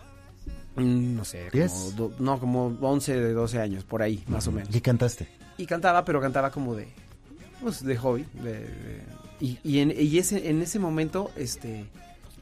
Mm, 0.76 1.16
no 1.16 1.26
sé, 1.26 1.50
como 1.52 1.92
do- 1.92 2.14
no, 2.20 2.40
como 2.40 2.68
11 2.82 3.14
de 3.20 3.34
12 3.34 3.60
años, 3.60 3.84
por 3.84 4.02
ahí, 4.02 4.24
más 4.28 4.48
o 4.48 4.52
menos. 4.52 4.70
¿Qué 4.70 4.82
cantaste? 4.82 5.28
Y 5.58 5.66
cantaba, 5.66 6.06
pero 6.06 6.22
cantaba 6.22 6.50
como 6.52 6.76
de, 6.76 6.88
pues, 7.62 7.84
de 7.84 7.98
hobby. 7.98 8.26
de- 8.42 8.60
de- 8.60 9.04
y 9.42 9.60
y, 9.64 9.80
en, 9.80 9.92
y 9.98 10.18
ese, 10.18 10.50
en 10.50 10.62
ese 10.62 10.80
momento, 10.80 11.32
este, 11.36 11.86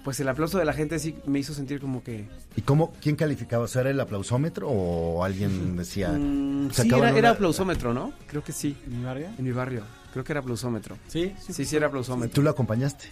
pues 0.04 0.20
el 0.20 0.28
aplauso 0.30 0.58
de 0.60 0.66
la 0.66 0.74
gente 0.74 1.00
sí 1.00 1.16
me 1.26 1.40
hizo 1.40 1.54
sentir 1.54 1.80
como 1.80 2.04
que... 2.04 2.28
¿Y 2.56 2.62
cómo, 2.62 2.94
quién 3.02 3.16
calificaba? 3.16 3.64
O 3.64 3.68
sea, 3.68 3.82
¿era 3.82 3.90
el 3.92 4.00
aplausómetro 4.00 4.68
o 4.70 5.24
alguien 5.24 5.76
decía... 5.78 6.10
mm, 6.12 6.70
sí, 6.72 6.88
era, 6.88 7.10
era 7.10 7.20
una- 7.20 7.30
aplausómetro, 7.32 7.94
¿no? 7.94 8.14
Creo 8.28 8.44
que 8.44 8.52
sí, 8.52 8.78
¿En 8.86 9.00
mi 9.00 9.06
barrio? 9.06 9.28
en 9.38 9.44
mi 9.44 9.52
barrio. 9.52 9.84
Creo 10.14 10.24
que 10.24 10.34
era 10.34 10.40
aplausómetro. 10.42 10.98
Sí, 11.08 11.34
sí. 11.40 11.54
Sí, 11.54 11.66
sí 11.66 11.76
era 11.76 11.88
aplausómetro. 11.88 12.34
¿Tú 12.34 12.42
lo 12.42 12.50
acompañaste? 12.50 13.06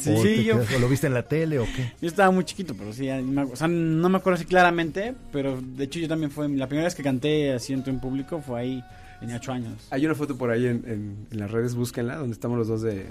Sí, 0.00 0.10
¿O, 0.10 0.22
sí, 0.22 0.36
te 0.36 0.44
yo, 0.44 0.54
quedas- 0.58 0.74
o 0.74 0.78
lo 0.78 0.88
viste 0.88 1.06
en 1.06 1.14
la 1.14 1.22
tele 1.22 1.58
o 1.58 1.64
qué? 1.64 1.92
yo 2.00 2.08
estaba 2.08 2.30
muy 2.30 2.44
chiquito, 2.44 2.74
pero 2.74 2.92
sí, 2.92 3.08
o 3.10 3.56
sea, 3.56 3.68
no 3.68 4.08
me 4.08 4.18
acuerdo 4.18 4.36
así 4.36 4.44
claramente, 4.46 5.14
pero 5.32 5.60
de 5.60 5.84
hecho 5.84 5.98
yo 5.98 6.08
también 6.08 6.30
fue, 6.30 6.48
la 6.48 6.66
primera 6.68 6.84
vez 6.86 6.94
que 6.94 7.02
canté 7.02 7.52
así 7.52 7.72
en 7.72 7.82
público 8.00 8.40
fue 8.40 8.60
ahí, 8.60 8.84
tenía 9.20 9.36
ocho 9.36 9.52
años. 9.52 9.86
Hay 9.90 10.04
una 10.06 10.14
foto 10.14 10.36
por 10.38 10.50
ahí 10.50 10.66
en, 10.66 10.82
en- 10.86 11.16
en 11.30 11.38
las 11.38 11.50
redes, 11.50 11.74
búsquenla, 11.74 12.16
donde 12.16 12.32
estamos 12.34 12.56
los 12.58 12.68
dos 12.68 12.82
de 12.82 13.06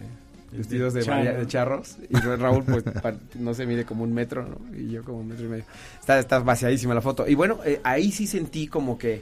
vestidos 0.52 0.96
de, 0.96 1.04
charro. 1.04 1.18
María- 1.18 1.34
de 1.34 1.48
charros. 1.48 1.98
Y 2.10 2.16
Raúl, 2.18 2.64
pues, 2.64 2.84
no 3.40 3.54
se 3.54 3.66
mide 3.68 3.86
como 3.86 4.04
un 4.04 4.14
metro, 4.14 4.48
¿no? 4.48 4.76
Y 4.76 4.90
yo 4.90 5.04
como 5.04 5.20
un 5.20 5.28
metro 5.28 5.46
y 5.46 5.50
medio. 5.50 5.66
Está, 6.00 6.18
está 6.18 6.40
vaciadísima 6.40 6.96
la 6.96 7.02
foto. 7.02 7.28
Y 7.28 7.36
bueno, 7.36 7.60
eh, 7.66 7.80
ahí 7.84 8.12
sí 8.12 8.26
sentí 8.26 8.66
como 8.68 8.98
que, 8.98 9.22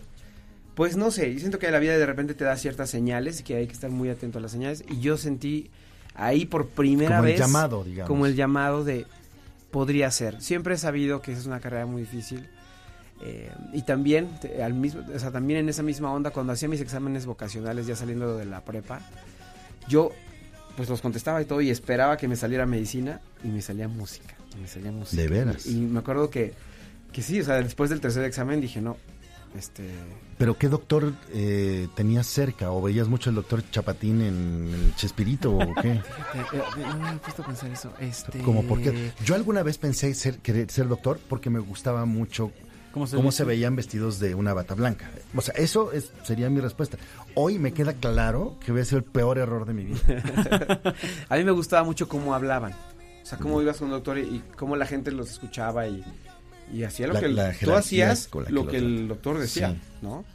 pues 0.76 0.96
no 0.96 1.12
sé, 1.12 1.34
yo 1.34 1.40
siento 1.40 1.60
que 1.60 1.70
la 1.72 1.80
vida 1.80 1.98
de 1.98 2.06
repente 2.06 2.34
te 2.34 2.46
da 2.46 2.56
ciertas 2.56 2.90
señales 2.90 3.42
y 3.42 3.44
que 3.44 3.56
hay 3.58 3.68
que 3.68 3.74
estar 3.74 3.90
muy 3.90 4.08
atento 4.10 4.38
a 4.38 4.42
las 4.42 4.52
señales. 4.52 4.86
Y 4.90 5.02
yo 5.02 5.18
sentí 5.18 5.70
ahí 6.18 6.46
por 6.46 6.68
primera 6.68 7.18
Como 7.18 7.28
el 7.28 7.32
vez. 7.34 7.40
llamado, 7.40 7.84
digamos. 7.84 8.08
Como 8.08 8.26
el 8.26 8.36
llamado 8.36 8.84
de 8.84 9.06
podría 9.72 10.10
ser. 10.12 10.42
Siempre 10.42 10.76
he 10.76 10.78
sabido 10.78 11.22
que 11.22 11.32
esa 11.32 11.42
es 11.42 11.48
una 11.48 11.60
carrera 11.60 11.86
muy 11.86 12.02
difícil. 12.02 12.48
Eh, 13.22 13.52
y 13.74 13.82
también, 13.82 14.30
te- 14.40 14.62
al 14.64 14.74
mismo, 14.74 15.02
o 15.14 15.20
sea, 15.20 15.32
también 15.32 15.60
en 15.62 15.70
esa 15.70 15.82
misma 15.84 16.12
onda, 16.14 16.30
cuando 16.32 16.54
hacía 16.54 16.68
mis 16.70 16.82
exámenes 16.82 17.26
vocacionales 17.26 17.88
ya 17.88 17.96
saliendo 17.96 18.38
de 18.38 18.46
la 18.46 18.62
prepa, 18.64 19.02
yo 19.88 20.12
pues 20.76 20.88
los 20.90 21.02
contestaba 21.02 21.42
y 21.42 21.46
todo 21.46 21.60
y 21.62 21.72
esperaba 21.72 22.18
que 22.18 22.28
me 22.28 22.36
saliera 22.36 22.68
medicina 22.68 23.20
y 23.44 23.48
me 23.48 23.62
salía 23.64 23.88
música. 23.88 24.36
me 24.62 24.68
salía 24.68 24.92
música. 24.92 25.20
¿De 25.22 25.28
veras? 25.28 25.66
Y, 25.66 25.78
y 25.78 25.82
me 25.82 26.00
acuerdo 26.00 26.30
que, 26.30 26.54
que 27.12 27.24
sí, 27.24 27.42
o 27.42 27.44
sea, 27.44 27.56
después 27.56 27.90
del 27.90 28.00
tercer 28.02 28.24
examen 28.26 28.62
dije, 28.62 28.80
no, 28.82 28.98
este... 29.56 29.90
¿Pero 30.38 30.58
qué 30.58 30.70
doctor 30.70 31.14
eh, 31.34 31.88
tenías 31.96 32.28
cerca? 32.28 32.72
¿O 32.72 32.82
veías 32.82 33.08
mucho 33.08 33.30
el 33.30 33.36
doctor 33.38 33.64
Chapatín 33.72 34.22
en 34.22 34.74
el 34.74 34.96
Chespirito 34.96 35.52
o 35.56 35.74
qué? 35.82 36.02
Fíjate, 36.34 36.58
eh, 36.58 36.86
no 36.88 37.00
me 37.00 37.12
he 37.12 37.18
puesto 37.18 37.42
a 37.42 37.46
pensar 37.46 37.72
eso. 37.72 37.92
Este... 38.00 38.40
Como 38.40 38.64
porque 38.64 39.12
yo 39.26 39.36
alguna 39.36 39.64
vez 39.64 39.78
pensé 39.78 40.14
ser, 40.14 40.40
querer 40.40 40.70
ser 40.70 40.88
doctor 40.88 41.20
porque 41.28 41.50
me 41.50 41.60
gustaba 41.60 42.06
mucho 42.06 42.52
¿Cómo 42.92 43.06
se, 43.06 43.16
cómo 43.16 43.32
se 43.32 43.44
veían 43.44 43.76
vestidos 43.76 44.20
de 44.20 44.34
una 44.34 44.54
bata 44.54 44.74
blanca. 44.74 45.10
O 45.36 45.42
sea, 45.42 45.54
eso 45.56 45.92
es- 45.92 46.12
sería 46.24 46.50
mi 46.50 46.62
respuesta. 46.62 46.98
Hoy 47.36 47.60
me 47.60 47.72
queda 47.72 47.94
claro 47.94 48.58
que 48.66 48.72
voy 48.72 48.82
a 48.82 48.86
ser 48.86 49.00
el 49.00 49.04
peor 49.04 49.38
error 49.38 49.66
de 49.66 49.74
mi 49.74 49.84
vida. 49.86 50.00
A 51.30 51.36
mí 51.38 51.44
me 51.44 51.52
gustaba 51.52 51.84
mucho 51.84 52.08
cómo 52.08 52.34
hablaban. 52.34 52.72
O 52.72 53.26
sea, 53.30 53.38
cómo 53.38 53.62
ibas 53.62 53.78
con 53.78 53.88
un 53.88 53.92
doctor 53.94 54.18
y, 54.18 54.22
y 54.22 54.44
cómo 54.56 54.76
la 54.78 54.86
gente 54.86 55.12
los 55.12 55.30
escuchaba 55.30 55.86
y, 55.88 56.02
y 56.74 56.84
hacía 56.84 57.08
lo 57.08 57.14
La- 57.14 57.20
que 57.20 57.26
el- 57.28 57.36
la 57.36 57.54
tú 57.54 57.74
hacías, 57.74 58.28
con 58.28 58.44
la 58.44 58.48
que 58.50 58.54
lo 58.54 58.68
que 58.68 58.78
el 58.78 59.08
doctor 59.08 59.38
decía, 59.40 59.72
Sí. 59.72 59.78
¿no? 60.02 60.26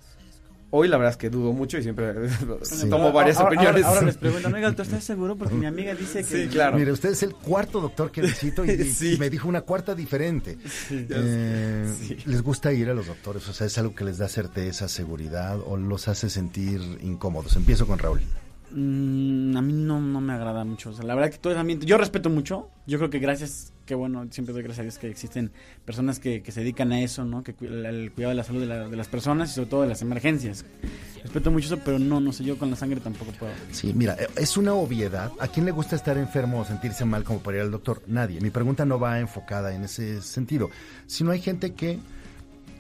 Hoy 0.75 0.89
la 0.89 0.97
verdad 0.97 1.11
es 1.11 1.17
que 1.19 1.29
dudo 1.29 1.53
mucho 1.53 1.77
y 1.77 1.83
siempre 1.83 2.15
Sí. 2.63 2.89
tomo 2.89 3.13
varias 3.13 3.37
Ahora- 3.37 3.49
ahora- 3.59 3.71
opiniones. 3.73 3.85
Ahora, 3.85 4.03
les 4.07 4.17
pregunto, 4.19 4.49
amiga, 4.49 4.73
¿tú 4.75 4.81
estás 4.81 5.05
seguro? 5.05 5.37
Porque 5.37 5.55
mi 5.55 5.67
amiga 5.67 5.95
dice 5.95 6.25
que... 6.25 6.45
Sí, 6.45 6.49
claro. 6.49 6.79
Mire, 6.79 6.93
usted 6.93 7.11
es 7.11 7.23
el 7.23 7.35
cuarto 7.35 7.79
doctor 7.83 8.11
que 8.11 8.23
visito 8.23 8.65
y, 8.65 8.69
me 9.21 9.29
dijo 9.29 9.49
una 9.49 9.61
cuarta 9.61 9.95
diferente. 9.95 10.57
Eh, 10.91 12.17
¿Les 12.25 12.43
gusta 12.43 12.73
ir 12.73 12.89
a 12.89 12.95
los 12.95 13.07
doctores? 13.07 13.47
O 13.49 13.53
sea, 13.53 13.67
¿es 13.67 13.77
algo 13.77 13.95
que 13.95 14.05
les 14.05 14.17
da 14.17 14.29
certeza, 14.29 14.89
seguridad 14.89 15.59
o 15.61 15.77
los 15.77 16.09
hace 16.09 16.31
sentir 16.31 16.81
incómodos? 17.03 17.55
Empiezo 17.57 17.87
con 17.87 17.99
Raúl. 17.99 18.23
Mm, 18.75 19.57
a 19.57 19.63
mí 19.63 19.73
no, 19.73 20.01
no 20.01 20.21
me 20.21 20.33
agrada 20.33 20.65
mucho. 20.65 20.91
O 20.91 20.93
sea, 20.93 21.05
la 21.05 21.15
verdad 21.15 21.31
que 21.31 21.39
todo 21.39 21.53
ese 21.53 21.61
ambiente, 21.61 21.87
yo 21.87 21.99
respeto 21.99 22.31
mucho. 22.31 22.71
Yo 22.87 22.99
creo 22.99 23.11
que 23.11 23.19
gracias, 23.19 23.73
que 23.87 23.95
bueno, 23.95 24.27
siempre 24.31 24.53
doy 24.53 24.63
gracias 24.63 24.81
a 24.81 24.83
Dios 24.83 24.99
que 24.99 25.09
existen 25.09 25.53
personas 25.85 26.19
que, 26.19 26.43
que 26.43 26.53
se 26.53 26.61
dedican 26.61 26.93
a 26.93 27.01
eso, 27.01 27.25
¿no? 27.25 27.43
Que 27.43 27.55
el, 27.61 28.13
cuidado 28.13 28.31
de 28.31 28.37
la 28.37 28.45
salud 28.45 28.67
de, 28.67 28.89
de 28.89 28.97
las 28.97 29.09
personas 29.09 29.51
y 29.51 29.55
sobre 29.55 29.69
todo 29.69 29.83
de 29.83 29.89
las 29.89 30.03
emergencias. 30.03 30.65
Respeto 31.23 31.51
mucho 31.53 31.67
eso, 31.67 31.79
pero 31.85 31.99
no, 31.99 32.21
no 32.21 32.33
sé, 32.33 32.43
yo 32.43 32.59
con 32.59 32.71
la 32.71 32.77
sangre 32.77 33.01
tampoco 33.01 33.31
puedo. 33.33 33.53
Sí, 33.71 33.93
mira, 33.95 34.17
eh, 34.19 34.27
es 34.37 34.57
una 34.57 34.75
obviedad. 34.75 35.31
¿A 35.39 35.47
quién 35.47 35.67
le 35.67 35.71
gusta 35.71 35.95
estar 35.95 36.19
enfermo 36.19 36.61
o 36.61 36.65
sentirse 36.65 37.05
mal 37.05 37.23
como 37.23 37.39
para 37.41 37.59
ir 37.59 37.63
al 37.63 37.71
doctor? 37.71 38.03
Nadie. 38.09 38.41
Mi 38.41 38.51
pregunta 38.51 38.85
no 38.85 38.99
va 38.99 39.21
enfocada 39.21 39.75
en 39.75 39.85
ese 39.85 40.21
sentido. 40.23 40.71
Sino 41.07 41.31
hay 41.31 41.41
gente 41.41 41.75
que 41.75 42.01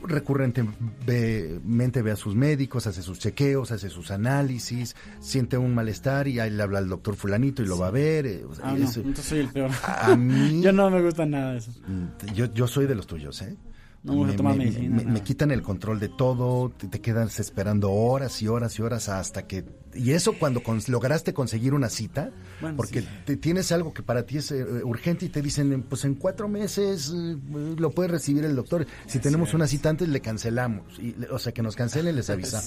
recurrentemente 0.04 2.02
ve 2.02 2.10
a 2.10 2.16
sus 2.16 2.34
médicos, 2.34 2.86
hace 2.86 3.02
sus 3.02 3.18
chequeos, 3.18 3.70
hace 3.72 3.88
sus 3.88 4.10
análisis, 4.10 4.96
siente 5.20 5.58
un 5.58 5.74
malestar 5.74 6.28
y 6.28 6.40
ahí 6.40 6.50
le 6.50 6.62
habla 6.62 6.78
al 6.78 6.88
doctor 6.88 7.16
fulanito 7.16 7.62
y 7.62 7.66
lo 7.66 7.78
va 7.78 7.88
a 7.88 7.90
ver. 7.90 8.26
eh, 8.26 8.44
Ah, 8.62 8.74
no, 8.76 8.84
es- 8.88 8.96
entonces 8.96 9.24
soy 9.24 9.38
el 9.40 9.48
peor. 9.48 9.70
a 9.86 10.16
mí, 10.16 10.60
yo 10.62 10.72
no 10.72 10.90
me 10.90 11.02
gusta 11.02 11.26
nada 11.26 11.52
de 11.52 11.58
eso. 11.58 11.72
Mm, 11.86 12.32
Yo, 12.34 12.52
yo 12.52 12.66
soy 12.66 12.86
de 12.86 12.94
los 12.94 13.06
tuyos, 13.06 13.40
¿eh? 13.42 13.56
No 14.04 14.14
me 14.14 14.18
gusta 14.18 14.36
tomar 14.36 14.56
me, 14.56 14.64
medicina, 14.64 14.96
me- 14.96 15.02
nada. 15.04 15.14
me 15.14 15.22
quitan 15.22 15.50
el 15.52 15.62
control 15.62 16.00
de 16.00 16.08
todo, 16.08 16.70
te, 16.76 16.88
te 16.88 17.00
quedas 17.00 17.38
esperando 17.38 17.92
horas 17.92 18.42
y 18.42 18.48
horas 18.48 18.76
y 18.78 18.82
horas 18.82 19.08
hasta 19.08 19.46
que... 19.46 19.64
Y 19.94 20.10
eso 20.10 20.32
cuando 20.40 20.60
cons- 20.60 20.88
lograste 20.88 21.32
conseguir 21.32 21.72
una 21.72 21.88
cita, 21.88 22.30
Bueno, 22.60 22.76
porque 22.76 23.02
sí. 23.02 23.08
te- 23.26 23.36
tienes 23.36 23.70
algo 23.70 23.92
que 23.94 24.02
para 24.02 24.24
ti 24.26 24.38
es 24.38 24.50
eh, 24.50 24.64
urgente 24.82 25.26
y 25.26 25.28
te 25.28 25.40
dicen, 25.40 25.84
pues 25.88 26.04
en 26.04 26.16
cuatro 26.16 26.48
meses 26.48 27.12
eh, 27.14 27.36
lo 27.78 27.90
puede 27.90 28.08
recibir 28.08 28.44
el 28.44 28.56
doctor. 28.56 28.86
Si 29.06 29.20
tenemos 29.20 29.54
una 29.54 29.68
cita 29.68 29.90
antes, 29.90 30.08
le 30.08 30.20
cancelamos. 30.20 30.98
Y, 30.98 31.14
o 31.30 31.38
sea, 31.38 31.52
que 31.52 31.62
nos 31.62 31.76
cancelen, 31.76 32.16
les 32.16 32.28
avisa. 32.30 32.60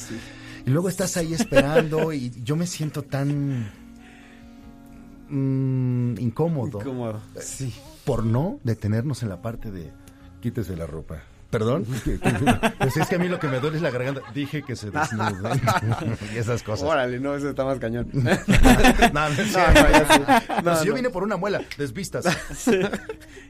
Y 0.65 0.69
luego 0.69 0.88
estás 0.88 1.17
ahí 1.17 1.34
esperando 1.34 2.13
y 2.13 2.32
yo 2.45 2.56
me 2.56 2.65
siento 2.65 3.02
tan... 3.02 3.69
mm, 5.30 6.17
incómodo 6.19 6.80
Incómodo. 6.80 7.19
Sí. 7.41 7.74
por 8.06 8.24
no 8.26 8.60
detenernos 8.63 9.21
en 9.24 9.30
la 9.30 9.41
parte 9.41 9.71
de 9.71 9.91
quítese 10.45 10.75
la 10.75 10.86
ropa. 10.86 11.15
¿Perdón? 11.49 11.86
Pues 12.77 12.97
es 12.97 13.08
que 13.08 13.15
a 13.15 13.17
mí 13.19 13.27
lo 13.27 13.39
que 13.39 13.47
me 13.47 13.60
duele 13.60 13.77
es 13.77 13.81
la 13.81 13.89
garganta. 13.89 14.21
Dije 14.34 14.62
que 14.62 14.75
se 14.75 14.91
desnude. 14.91 15.60
y 16.36 16.38
esas 16.38 16.62
cosas. 16.62 16.88
Órale, 16.88 17.19
no, 17.19 17.34
eso 17.36 17.49
está 17.49 17.65
más 17.65 17.79
cañón. 17.79 18.08
No, 18.13 18.23
no 19.29 19.41
es 19.41 19.51
cierto. 19.51 19.73
ya 19.91 20.05
sé. 20.08 20.21
Pero 20.47 20.62
No, 20.62 20.75
si 20.75 20.86
yo 20.86 20.91
no. 20.91 20.95
vine 20.97 21.10
por 21.10 21.23
una 21.23 21.36
muela, 21.38 21.62
desvistas. 21.79 22.25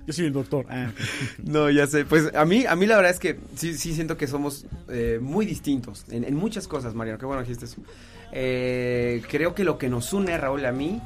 Yo 0.07 0.13
soy 0.13 0.25
el 0.27 0.31
doctor. 0.33 0.65
Ah, 0.69 0.91
No, 1.43 1.69
ya 1.69 1.85
sé. 1.87 2.05
Pues 2.05 2.33
a 2.33 2.45
mí, 2.45 2.65
a 2.65 2.75
mí 2.77 2.85
la 2.85 2.95
verdad 2.95 3.11
es 3.11 3.19
que 3.19 3.39
sí, 3.55 3.77
sí 3.77 3.93
siento 3.93 4.15
que 4.15 4.27
somos 4.27 4.65
eh, 4.87 5.19
muy 5.21 5.45
distintos 5.45 6.05
en, 6.09 6.23
en 6.23 6.35
muchas 6.35 6.67
cosas, 6.69 6.93
Mariano. 6.93 7.19
Qué 7.19 7.25
bueno 7.25 7.41
que 7.41 7.49
dijiste 7.49 7.65
eso. 7.65 7.81
Eh, 8.31 9.21
creo 9.29 9.53
que 9.53 9.65
lo 9.65 9.77
que 9.77 9.89
nos 9.89 10.13
une, 10.13 10.37
Raúl, 10.37 10.65
a 10.65 10.71
mí 10.71 11.01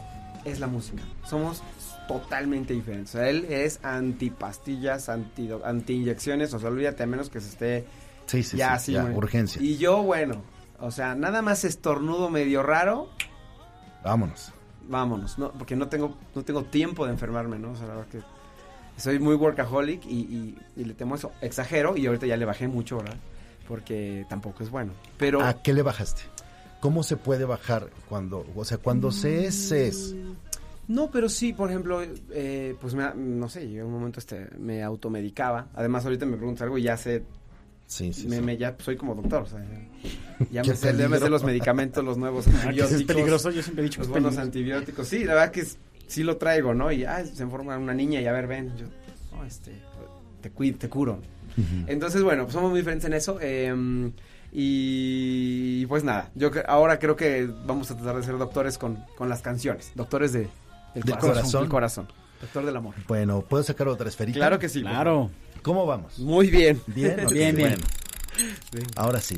es 0.46 0.60
la 0.60 0.68
música. 0.68 1.02
Somos 1.28 1.64
totalmente 2.10 2.74
diferentes. 2.74 3.16
O 3.16 3.20
sea, 3.20 3.30
él 3.30 3.46
es 3.50 3.80
anti 3.84 4.30
pastillas, 4.32 5.08
anti, 5.08 5.50
anti 5.64 5.94
inyecciones. 5.94 6.54
O 6.54 6.60
sea, 6.60 6.70
olvídate 6.70 7.04
a 7.04 7.06
menos 7.06 7.30
que 7.30 7.40
se 7.40 7.48
esté 7.50 7.86
Sí, 8.26 8.44
sí, 8.44 8.58
ya 8.58 8.78
sí. 8.80 8.94
así. 8.96 9.10
ya, 9.10 9.16
urgencia. 9.16 9.62
Y 9.62 9.78
yo, 9.78 10.04
bueno, 10.04 10.42
o 10.80 10.92
sea, 10.92 11.16
nada 11.16 11.42
más 11.42 11.64
estornudo 11.64 12.30
medio 12.30 12.64
raro. 12.64 13.10
Vámonos. 14.04 14.52
vámonos, 14.88 15.38
no, 15.38 15.52
porque 15.52 15.76
no 15.76 15.88
tengo, 15.88 16.18
no 16.34 16.44
tengo 16.44 16.64
tiempo 16.64 17.06
de 17.06 17.12
enfermarme, 17.12 17.60
¿no? 17.60 17.72
O 17.72 17.76
sea, 17.76 17.88
la 17.88 17.96
verdad 17.96 18.10
que 18.12 18.22
soy 18.98 19.20
muy 19.20 19.36
workaholic 19.36 20.04
y, 20.06 20.10
y- 20.22 20.58
y 20.76 20.84
le 20.84 20.94
temo 20.96 21.16
eso. 21.16 21.32
Exagero 21.42 21.96
y 21.96 22.08
ahorita 22.08 22.26
ya 22.26 22.36
le 22.38 22.46
bajé 22.46 22.68
mucho, 22.68 22.98
¿verdad? 22.98 23.18
Porque 23.68 24.26
tampoco 24.30 24.64
es 24.64 24.70
bueno. 24.72 24.94
Pero 25.18 25.42
¿A 25.42 25.62
qué 25.62 25.74
le 25.74 25.84
bajaste? 25.84 26.24
¿Cómo 26.80 27.04
se 27.04 27.18
puede 27.18 27.46
bajar 27.46 27.90
cuando, 28.08 28.46
o 28.56 28.66
sea, 28.66 28.78
cuando 28.78 29.12
se 29.12 29.46
es, 29.46 29.56
se 29.56 29.88
es? 29.90 30.16
No, 30.90 31.10
pero 31.10 31.30
sí, 31.30 31.54
por 31.54 31.70
ejemplo, 31.70 32.02
eh, 32.32 32.76
pues 32.82 32.94
me, 32.96 33.06
no 33.16 33.48
sé, 33.48 33.72
yo 33.72 33.80
en 33.82 33.86
un 33.88 33.94
momento 33.94 34.20
este 34.20 34.48
me 34.58 34.84
automedicaba. 34.84 35.68
Además, 35.74 36.04
ahorita 36.04 36.26
me 36.26 36.36
preguntas 36.36 36.64
algo 36.64 36.78
y 36.78 36.84
ya 36.84 36.98
sé, 36.98 37.24
Sí, 37.88 38.12
sí, 38.14 38.28
me, 38.28 38.36
sí. 38.38 38.42
me- 38.44 38.58
ya 38.58 38.76
soy 38.80 38.98
como 38.98 39.16
doctor, 39.16 39.44
o 39.44 39.46
sea, 39.48 39.60
ya, 40.52 40.62
ya 40.62 40.64
sé, 40.76 40.96
ya 40.98 41.08
me 41.10 41.18
sé 41.18 41.30
los 41.30 41.44
medicamentos, 41.44 42.04
los 42.04 42.18
nuevos 42.18 42.48
Ah, 42.50 42.52
antibióticos. 42.68 42.92
es 42.92 43.04
peligroso, 43.04 43.50
yo 43.52 43.64
siempre 43.64 43.84
he 43.84 43.86
dicho 43.86 43.98
que 44.02 44.02
los 44.08 44.10
buenos 44.10 44.38
antibióticos. 44.38 45.08
Sí, 45.08 45.24
la 45.24 45.34
verdad 45.36 45.52
que 45.52 45.62
es- 45.62 45.78
sí 46.08 46.24
lo 46.24 46.38
traigo, 46.38 46.74
¿no? 46.74 46.92
Y 46.92 47.04
ah, 47.06 47.24
se 47.26 47.46
forma 47.48 47.78
una 47.78 47.94
niña 47.94 48.20
y 48.22 48.26
a 48.28 48.32
ver, 48.32 48.46
ven, 48.48 48.76
yo, 48.78 48.86
no, 49.36 49.46
este, 49.46 49.72
te 50.42 50.50
cuido, 50.52 50.78
te 50.78 50.90
curo. 50.90 51.20
Entonces, 51.88 52.24
bueno, 52.24 52.44
pues 52.44 52.54
somos 52.54 52.70
muy 52.72 52.80
diferentes 52.80 53.06
en 53.06 53.14
eso. 53.14 53.38
eh, 53.42 54.12
y 54.52 55.86
pues 55.88 56.04
nada, 56.04 56.32
yo 56.36 56.50
ahora 56.68 57.00
creo 57.00 57.16
que 57.16 57.48
vamos 57.66 57.90
a 57.92 57.96
tratar 57.96 58.16
de 58.18 58.24
ser 58.24 58.38
doctores 58.38 58.78
con, 58.78 58.98
con 59.18 59.30
las 59.30 59.42
canciones. 59.42 59.92
Doctores 59.96 60.34
de, 60.34 60.48
del, 60.94 61.04
Del 61.04 61.18
corazón, 61.18 61.32
corazón. 61.42 61.62
del 61.62 61.70
corazón. 61.70 62.08
Doctor 62.42 62.66
del 62.66 62.76
amor. 62.78 62.96
Bueno, 63.08 63.42
¿puedo 63.42 63.64
sacar 63.64 63.88
otra 63.90 64.08
esferita? 64.10 64.38
Claro 64.40 64.60
que 64.60 64.70
sí. 64.70 64.82
Claro. 64.82 65.30
¿Cómo 65.62 65.86
vamos? 65.86 66.18
Muy 66.20 66.50
bien. 66.50 66.82
Bien, 66.88 67.26
Ok, 67.26 67.34
Bien, 67.34 67.56
bien. 67.56 67.76
bueno. 68.72 68.88
Ahora 68.96 69.20
sí, 69.20 69.38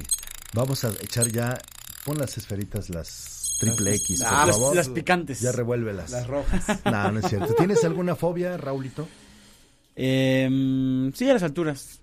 vamos 0.53 0.83
a 0.83 0.89
echar 1.01 1.27
ya, 1.31 1.57
pon 2.05 2.17
las 2.19 2.37
esferitas, 2.37 2.89
las 2.91 3.57
triple 3.59 3.95
X, 3.95 4.21
por 4.23 4.27
Ah, 4.33 4.45
Las, 4.45 4.55
favor. 4.57 4.75
las 4.75 4.89
picantes. 4.89 5.39
Ya 5.41 5.51
revuélvelas. 5.51 6.11
Las 6.11 6.27
rojas. 6.27 6.63
No, 6.85 7.11
no 7.11 7.19
es 7.19 7.25
cierto. 7.27 7.53
¿Tienes 7.55 7.83
alguna 7.83 8.15
fobia, 8.15 8.55
Raulito? 8.57 9.07
Em, 9.95 11.11
sí, 11.13 11.29
a 11.29 11.33
las 11.33 11.43
alturas. 11.43 11.99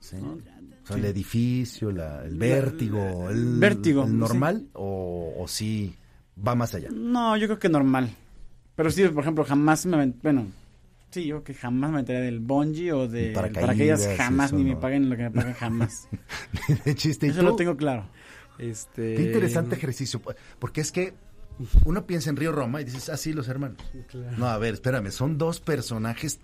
Sí. 0.00 0.16
O 0.16 0.86
sea, 0.86 0.96
el 0.96 1.04
edificio, 1.04 1.92
la- 1.92 2.24
el 2.24 2.36
vértigo, 2.38 3.28
el, 3.28 3.58
Vértigo, 3.58 4.02
el 4.04 4.08
sí. 4.10 4.14
normal 4.14 4.66
o, 4.72 5.34
o 5.38 5.46
sí 5.48 5.94
va 6.46 6.54
más 6.54 6.74
allá. 6.74 6.88
No, 6.90 7.36
yo 7.36 7.46
creo 7.46 7.58
que 7.58 7.68
normal. 7.68 8.10
Pero 8.78 8.92
sí, 8.92 9.02
por 9.08 9.24
ejemplo, 9.24 9.44
jamás 9.44 9.84
me... 9.86 10.06
Bueno, 10.22 10.46
sí, 11.10 11.26
yo 11.26 11.42
que 11.42 11.52
jamás 11.52 11.90
me 11.90 11.96
aventaría 11.96 12.22
del 12.22 12.38
bungee 12.38 12.92
o 12.92 13.08
de 13.08 13.32
Paracaídas, 13.32 13.66
paracaídas. 13.66 14.16
Jamás, 14.16 14.46
eso 14.52 14.56
ni 14.56 14.62
me 14.62 14.76
paguen 14.76 15.10
lo 15.10 15.16
que 15.16 15.24
me 15.24 15.30
paguen 15.32 15.54
jamás. 15.54 16.08
De 16.84 16.94
chiste. 16.94 17.26
¿Y 17.26 17.30
Eso 17.30 17.40
tú? 17.40 17.46
lo 17.46 17.56
tengo 17.56 17.76
claro. 17.76 18.08
Este... 18.56 19.16
Qué 19.16 19.22
interesante 19.22 19.74
ejercicio. 19.74 20.22
Porque 20.60 20.80
es 20.80 20.92
que 20.92 21.12
uno 21.84 22.06
piensa 22.06 22.30
en 22.30 22.36
Río 22.36 22.52
Roma 22.52 22.80
y 22.80 22.84
dices, 22.84 23.08
ah, 23.08 23.16
sí, 23.16 23.32
los 23.32 23.48
hermanos. 23.48 23.78
No, 24.36 24.46
a 24.46 24.58
ver, 24.58 24.74
espérame, 24.74 25.10
son 25.10 25.38
dos 25.38 25.58
personajes 25.58 26.38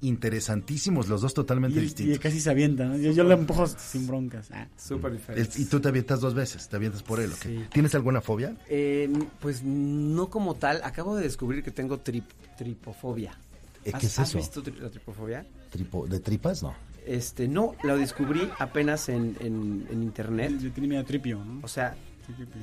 interesantísimos, 0.00 1.08
los 1.08 1.20
dos 1.20 1.34
totalmente 1.34 1.78
Y, 1.78 1.82
y 1.82 1.84
distintos. 1.84 2.18
casi 2.20 2.40
se 2.40 2.50
avienta, 2.50 2.84
¿no? 2.86 2.96
Yo, 2.96 3.10
yo 3.12 3.24
lo 3.24 3.32
empujo 3.34 3.66
sin 3.66 4.06
broncas. 4.06 4.48
Ah. 4.52 4.68
Súper 4.76 5.12
diferente. 5.12 5.60
y 5.60 5.64
tú 5.64 5.80
te 5.80 5.88
avientas 5.88 6.20
dos 6.20 6.34
veces, 6.34 6.68
te 6.68 6.76
avientas 6.76 7.02
por 7.02 7.20
él. 7.20 7.32
¿ok? 7.32 7.38
Sí. 7.42 7.64
¿Tienes 7.72 7.94
alguna 7.94 8.20
fobia? 8.20 8.56
Eh, 8.68 9.10
pues 9.40 9.62
no 9.64 10.28
como 10.30 10.54
tal. 10.54 10.80
Acabo 10.84 11.16
de 11.16 11.22
descubrir 11.24 11.62
que 11.62 11.70
tengo 11.70 11.98
trip- 11.98 12.24
tripofobia. 12.56 13.38
Eh, 13.84 13.90
¿Has- 13.94 14.00
¿Qué 14.00 14.06
es 14.06 14.18
¿Has 14.18 14.28
eso? 14.30 14.38
visto 14.38 14.62
tri- 14.62 14.78
la 14.78 14.90
tripofobia? 14.90 15.46
Tripo- 15.72 16.06
¿De 16.08 16.20
tripas? 16.20 16.62
No. 16.62 16.74
Este, 17.06 17.48
no, 17.48 17.74
lo 17.84 17.96
descubrí 17.96 18.48
apenas 18.58 19.08
en, 19.08 19.36
en, 19.40 19.86
en 19.90 20.02
internet. 20.02 20.52
Yo 20.60 20.70
tenía 20.72 20.88
miedo 20.90 21.02
a 21.02 21.06
tripio, 21.06 21.42
¿no? 21.44 21.60
O 21.62 21.68
sea, 21.68 21.96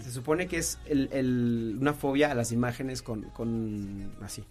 se 0.03 0.11
supone 0.11 0.47
que 0.47 0.57
es 0.57 0.77
el, 0.85 1.09
el- 1.11 1.77
una 1.81 1.93
fobia 1.93 2.29
a 2.31 2.35
las 2.35 2.51
imágenes 2.51 3.01
con, 3.01 3.23
con 3.31 4.11
así. 4.21 4.43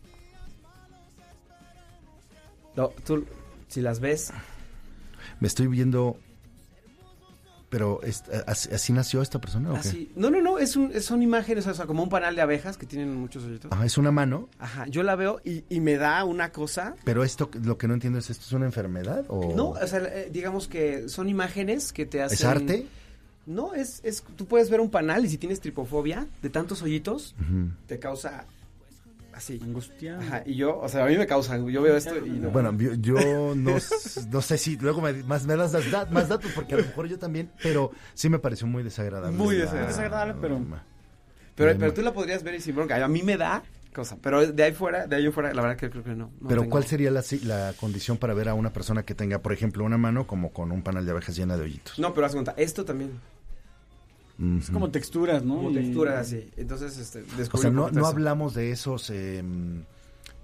No, 2.76 2.88
tú, 3.04 3.24
si 3.68 3.80
las 3.80 4.00
ves, 4.00 4.32
Me 5.40 5.48
estoy 5.48 5.66
viendo 5.68 6.16
Pero 7.70 8.00
¿así, 8.46 8.68
así 8.72 8.92
nació 8.92 9.20
esta 9.20 9.40
persona 9.40 9.72
o 9.72 9.80
qué? 9.80 10.08
No, 10.14 10.30
no, 10.30 10.40
no, 10.40 10.58
es 10.58 10.76
un, 10.76 10.92
son 11.00 11.22
imágenes, 11.22 11.66
o 11.66 11.74
sea, 11.74 11.86
como 11.86 12.02
un 12.04 12.08
panal 12.08 12.36
de 12.36 12.42
abejas 12.42 12.76
que 12.76 12.86
tienen 12.86 13.14
muchos 13.16 13.44
hoyitos. 13.44 13.72
Ajá, 13.72 13.84
es 13.84 13.98
una 13.98 14.12
mano, 14.12 14.48
Ajá, 14.58 14.86
yo 14.86 15.02
la 15.02 15.16
veo 15.16 15.40
y, 15.44 15.64
y 15.68 15.80
me 15.80 15.96
da 15.96 16.24
una 16.24 16.52
cosa. 16.52 16.94
pero 17.04 17.24
esto, 17.24 17.50
lo 17.64 17.76
que 17.76 17.88
no 17.88 17.94
entiendo 17.94 18.18
es, 18.18 18.30
¿esto 18.30 18.44
es 18.46 18.52
una 18.52 18.66
enfermedad 18.66 19.24
o...? 19.28 19.52
No, 19.56 19.70
o 19.70 19.86
sea, 19.86 20.00
eh, 20.04 20.28
digamos 20.32 20.68
que 20.68 21.08
son 21.08 21.28
imágenes 21.28 21.92
que 21.92 22.06
te 22.06 22.22
hacen... 22.22 22.38
¿Es 22.38 22.44
arte? 22.44 22.86
No, 23.46 23.74
es, 23.74 24.00
es, 24.04 24.22
tú 24.36 24.46
puedes 24.46 24.70
ver 24.70 24.80
un 24.80 24.88
panal 24.90 25.24
y 25.24 25.28
si 25.28 25.36
tienes 25.36 25.60
tripofobia 25.60 26.26
de 26.40 26.48
tantos 26.50 26.80
hoyitos, 26.80 27.34
te 27.86 27.98
causa 27.98 28.46
así. 29.36 29.60
Angustia. 29.62 30.18
Ajá, 30.18 30.42
y 30.46 30.54
yo, 30.54 30.78
o 30.78 30.88
sea, 30.88 31.04
a 31.04 31.08
mí 31.08 31.16
me 31.16 31.26
causa, 31.26 31.56
yo 31.58 31.82
veo 31.82 31.96
esto 31.96 32.16
y 32.24 32.30
no. 32.30 32.50
Bueno, 32.50 32.72
yo, 32.78 32.94
yo 32.94 33.54
no, 33.54 33.76
no 34.30 34.40
sé 34.40 34.58
si 34.58 34.76
luego 34.76 35.00
me, 35.00 35.12
más 35.24 35.46
me 35.46 35.56
das 35.56 35.72
das- 35.72 35.90
da- 35.90 36.06
más 36.06 36.28
datos, 36.28 36.50
porque 36.54 36.74
a 36.74 36.78
lo 36.78 36.84
mejor 36.84 37.06
yo 37.08 37.18
también, 37.18 37.50
pero 37.62 37.90
sí 38.14 38.28
me 38.28 38.38
pareció 38.38 38.66
muy 38.66 38.82
desagradable. 38.82 39.36
Muy 39.36 39.56
la- 39.58 39.72
desagradable. 39.86 40.34
Pero- 40.40 40.60
pero, 41.56 41.78
pero 41.78 41.94
tú 41.94 42.02
la 42.02 42.12
podrías 42.12 42.42
ver 42.42 42.54
y 42.56 42.60
sin 42.60 42.74
bronca. 42.74 43.02
A 43.02 43.08
mí 43.08 43.22
me 43.22 43.36
da 43.36 43.62
cosa, 43.94 44.16
pero 44.20 44.44
de 44.44 44.60
ahí 44.62 44.72
fuera, 44.72 45.06
de 45.06 45.14
ahí 45.14 45.30
fuera, 45.30 45.54
la 45.54 45.62
verdad 45.62 45.76
que 45.76 45.88
creo 45.88 46.02
que 46.02 46.10
no. 46.10 46.32
no 46.40 46.48
Pero 46.48 46.62
tengo. 46.62 46.70
¿cuál 46.72 46.84
sería 46.84 47.12
la, 47.12 47.22
la 47.44 47.72
condición 47.78 48.16
para 48.16 48.34
ver 48.34 48.48
a 48.48 48.54
una 48.54 48.72
persona 48.72 49.04
que 49.04 49.14
tenga, 49.14 49.38
por 49.38 49.52
ejemplo, 49.52 49.84
una 49.84 49.96
mano 49.98 50.26
como 50.26 50.52
con 50.52 50.72
un 50.72 50.82
panal 50.82 51.04
de 51.06 51.12
abejas 51.12 51.36
llena 51.36 51.56
de 51.56 51.62
hoyitos? 51.62 51.96
No, 52.00 52.12
pero 52.12 52.26
haz 52.26 52.32
cuenta, 52.32 52.54
esto 52.56 52.84
también, 52.84 53.12
Es 54.60 54.70
como 54.70 54.90
texturas, 54.90 55.44
¿no? 55.44 55.56
como 55.56 55.70
Y- 55.70 55.74
textura 55.74 56.18
así. 56.20 56.48
Entonces, 56.56 56.98
este, 56.98 57.22
O 57.52 57.56
sea, 57.58 57.70
no, 57.70 57.90
no 57.90 58.06
hablamos 58.06 58.54
de 58.54 58.72
esos 58.72 59.08
eh, 59.10 59.42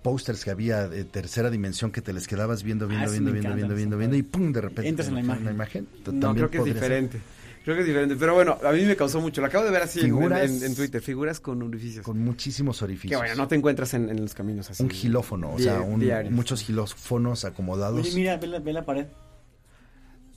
pósters 0.03 0.45
que 0.45 0.51
había 0.51 0.89
de 0.89 1.05
tercera 1.05 1.51
dimensión 1.51 1.91
que 1.91 2.01
te 2.01 2.13
les 2.13 2.29
quedabas 2.29 2.63
viendo, 2.63 2.87
viendo, 2.87 3.07
Ah, 3.07 3.09
sí, 3.09 3.15
viendo, 3.15 3.33
viendo, 3.33 3.55
viendo, 3.55 3.75
viendo, 3.75 3.99
viendo, 3.99 4.17
y 4.17 4.23
pum, 4.23 4.53
de 4.53 4.61
repente. 4.61 4.89
Entras 4.89 5.09
en 5.09 5.15
la 5.17 5.51
imagen. 5.51 5.87
T- 5.87 6.13
No, 6.13 6.21
también 6.21 6.47
creo 6.49 6.51
que 6.51 6.59
es 6.59 6.65
ser. 6.65 6.75
diferente. 6.75 7.21
Creo 7.65 7.75
que 7.77 7.83
es 7.83 7.87
diferente. 7.89 8.17
Pero 8.17 8.33
bueno, 8.35 8.57
a 8.65 8.73
mí 8.73 8.83
me 8.87 8.97
causó 8.97 9.21
mucho. 9.21 9.41
Lo 9.43 9.49
acabo 9.49 9.65
de 9.67 9.71
ver 9.71 9.83
así 9.83 9.99
en- 10.01 10.07
Figuras- 10.07 10.49
en, 10.51 10.63
en 10.65 10.75
Twitter. 10.75 11.03
Figuras 11.03 11.41
con 11.41 11.61
orificios. 11.63 12.05
Con 12.07 12.19
muchísimos 12.21 12.79
que 12.79 12.85
orificios. 12.85 13.21
bueno, 13.21 13.35
no 13.35 13.49
te 13.49 13.57
encuentras 13.57 13.93
en, 13.93 14.09
en 14.09 14.23
los 14.23 14.33
caminos 14.35 14.71
así. 14.71 14.83
un 14.83 14.89
gilófono, 14.89 15.53
o 15.53 15.59
sea, 15.59 15.81
un- 15.81 16.03
muchos 16.33 16.63
gilófonos 16.63 17.45
acomodados, 17.45 18.01
Oye, 18.07 18.15
mira, 18.15 18.37
ve 18.39 18.47
la, 18.47 18.61
ve 18.61 18.73
la 18.73 18.85
pared. 18.87 19.07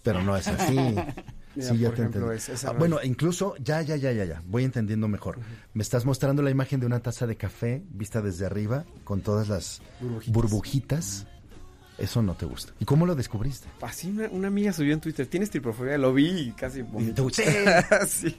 pero 0.02 0.22
no 0.22 0.36
es 0.36 0.48
así. 0.50 0.76
Mira, 1.56 1.70
sí, 1.70 1.78
ya 1.78 1.88
por 1.89 1.96
te 1.96 2.02
ejemplo, 2.02 2.22
entendí. 2.32 2.38
es- 2.38 2.50
esa 2.50 2.70
Ah, 2.70 2.74
bueno, 2.74 3.00
incluso, 3.04 3.56
ya, 3.63 3.82
ya, 3.82 3.96
ya, 3.96 4.12
ya, 4.12 4.26
ya, 4.26 4.42
voy 4.46 4.63
entendiendo 4.63 5.08
mejor. 5.08 5.39
Me 5.74 5.84
estás 5.84 6.06
mostrando 6.06 6.42
la 6.42 6.50
imagen 6.52 6.80
de 6.80 6.86
una 6.86 7.00
taza 7.00 7.28
de 7.28 7.36
café 7.36 7.84
vista 7.92 8.22
desde 8.22 8.46
arriba 8.46 8.86
con 9.04 9.22
todas 9.22 9.48
las 9.50 9.82
Burbujitas. 10.00 10.34
burbujitas. 10.34 11.28
Eso 12.00 12.24
no 12.24 12.34
te 12.34 12.48
gusta. 12.48 12.74
¿Y 12.80 12.86
cómo 12.86 13.06
lo 13.06 13.13
descubriste? 13.13 13.68
Así 13.82 14.10
una, 14.10 14.28
una 14.30 14.48
amiga 14.48 14.74
subió 14.74 14.94
en 14.96 15.00
Twitter. 15.00 15.28
¿Tienes 15.28 15.52
tripofobia? 15.52 15.96
Lo 16.00 16.12
vi 16.12 16.26
y 16.28 16.52
casi 16.54 16.82
sí. 17.32 17.44
sí. 18.08 18.38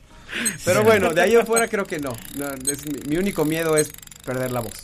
Pero 0.64 0.82
bueno, 0.82 1.12
de 1.14 1.20
ahí 1.20 1.36
afuera 1.36 1.68
creo 1.68 1.84
que 1.84 2.00
no. 2.00 2.10
No, 2.36 2.48
es 2.70 2.84
mi, 2.84 2.98
mi 3.10 3.16
único 3.16 3.44
miedo 3.44 3.76
es 3.76 3.90
perder 4.26 4.50
la 4.50 4.58
voz. 4.58 4.82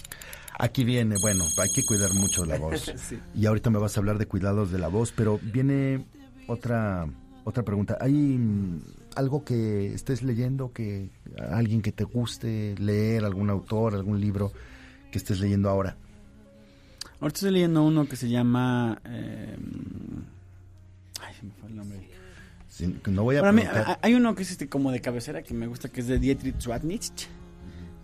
Aquí 0.57 0.85
viene, 0.85 1.16
bueno, 1.21 1.45
hay 1.61 1.69
que 1.75 1.83
cuidar 1.85 2.12
mucho 2.14 2.45
la 2.45 2.59
voz. 2.59 2.93
Sí. 3.09 3.19
Y 3.35 3.47
ahorita 3.47 3.71
me 3.71 3.79
vas 3.81 3.97
a 3.97 4.01
hablar 4.01 4.19
de 4.19 4.27
cuidados 4.27 4.71
de 4.71 4.79
la 4.79 4.87
voz, 4.88 5.12
pero 5.16 5.40
viene 5.43 6.07
otra 6.47 7.09
otra 7.50 7.62
pregunta. 7.62 7.98
¿Hay 8.00 8.12
mm, 8.12 8.80
algo 9.16 9.44
que 9.44 9.94
estés 9.94 10.22
leyendo 10.22 10.72
que 10.72 11.10
alguien 11.50 11.82
que 11.82 11.92
te 11.92 12.04
guste 12.04 12.74
leer, 12.78 13.24
algún 13.24 13.50
autor, 13.50 13.94
algún 13.94 14.20
libro 14.20 14.52
que 15.10 15.18
estés 15.18 15.40
leyendo 15.40 15.68
ahora? 15.68 15.96
Ahorita 17.20 17.36
estoy 17.36 17.50
leyendo 17.52 17.82
uno 17.82 18.08
que 18.08 18.16
se 18.16 18.28
llama... 18.28 19.00
eh, 19.04 19.56
ay, 21.20 21.34
se 21.38 21.46
me 21.46 21.52
fue 21.52 21.68
el 21.68 21.76
nombre. 21.76 22.08
Sí, 22.68 22.96
no 23.10 23.24
voy 23.24 23.36
a 23.36 23.40
Para 23.40 23.52
mí, 23.52 23.62
hay 24.00 24.14
uno 24.14 24.34
que 24.34 24.42
es 24.42 24.52
este 24.52 24.68
como 24.68 24.90
de 24.90 25.00
cabecera 25.00 25.42
que 25.42 25.52
me 25.52 25.66
gusta, 25.66 25.90
que 25.90 26.00
es 26.00 26.06
de 26.06 26.18
Dietrich 26.18 26.58
Schwadnitz, 26.58 27.28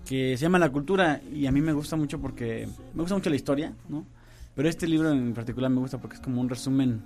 que 0.04 0.36
se 0.36 0.42
llama 0.42 0.58
La 0.58 0.70
Cultura, 0.70 1.22
y 1.32 1.46
a 1.46 1.52
mí 1.52 1.60
me 1.60 1.72
gusta 1.72 1.96
mucho 1.96 2.20
porque 2.20 2.68
me 2.92 3.00
gusta 3.00 3.14
mucho 3.14 3.30
la 3.30 3.36
historia, 3.36 3.72
¿no? 3.88 4.04
Pero 4.54 4.68
este 4.68 4.86
libro 4.86 5.12
en 5.12 5.34
particular 5.34 5.70
me 5.70 5.80
gusta 5.80 5.98
porque 5.98 6.16
es 6.16 6.22
como 6.22 6.40
un 6.40 6.48
resumen, 6.48 7.00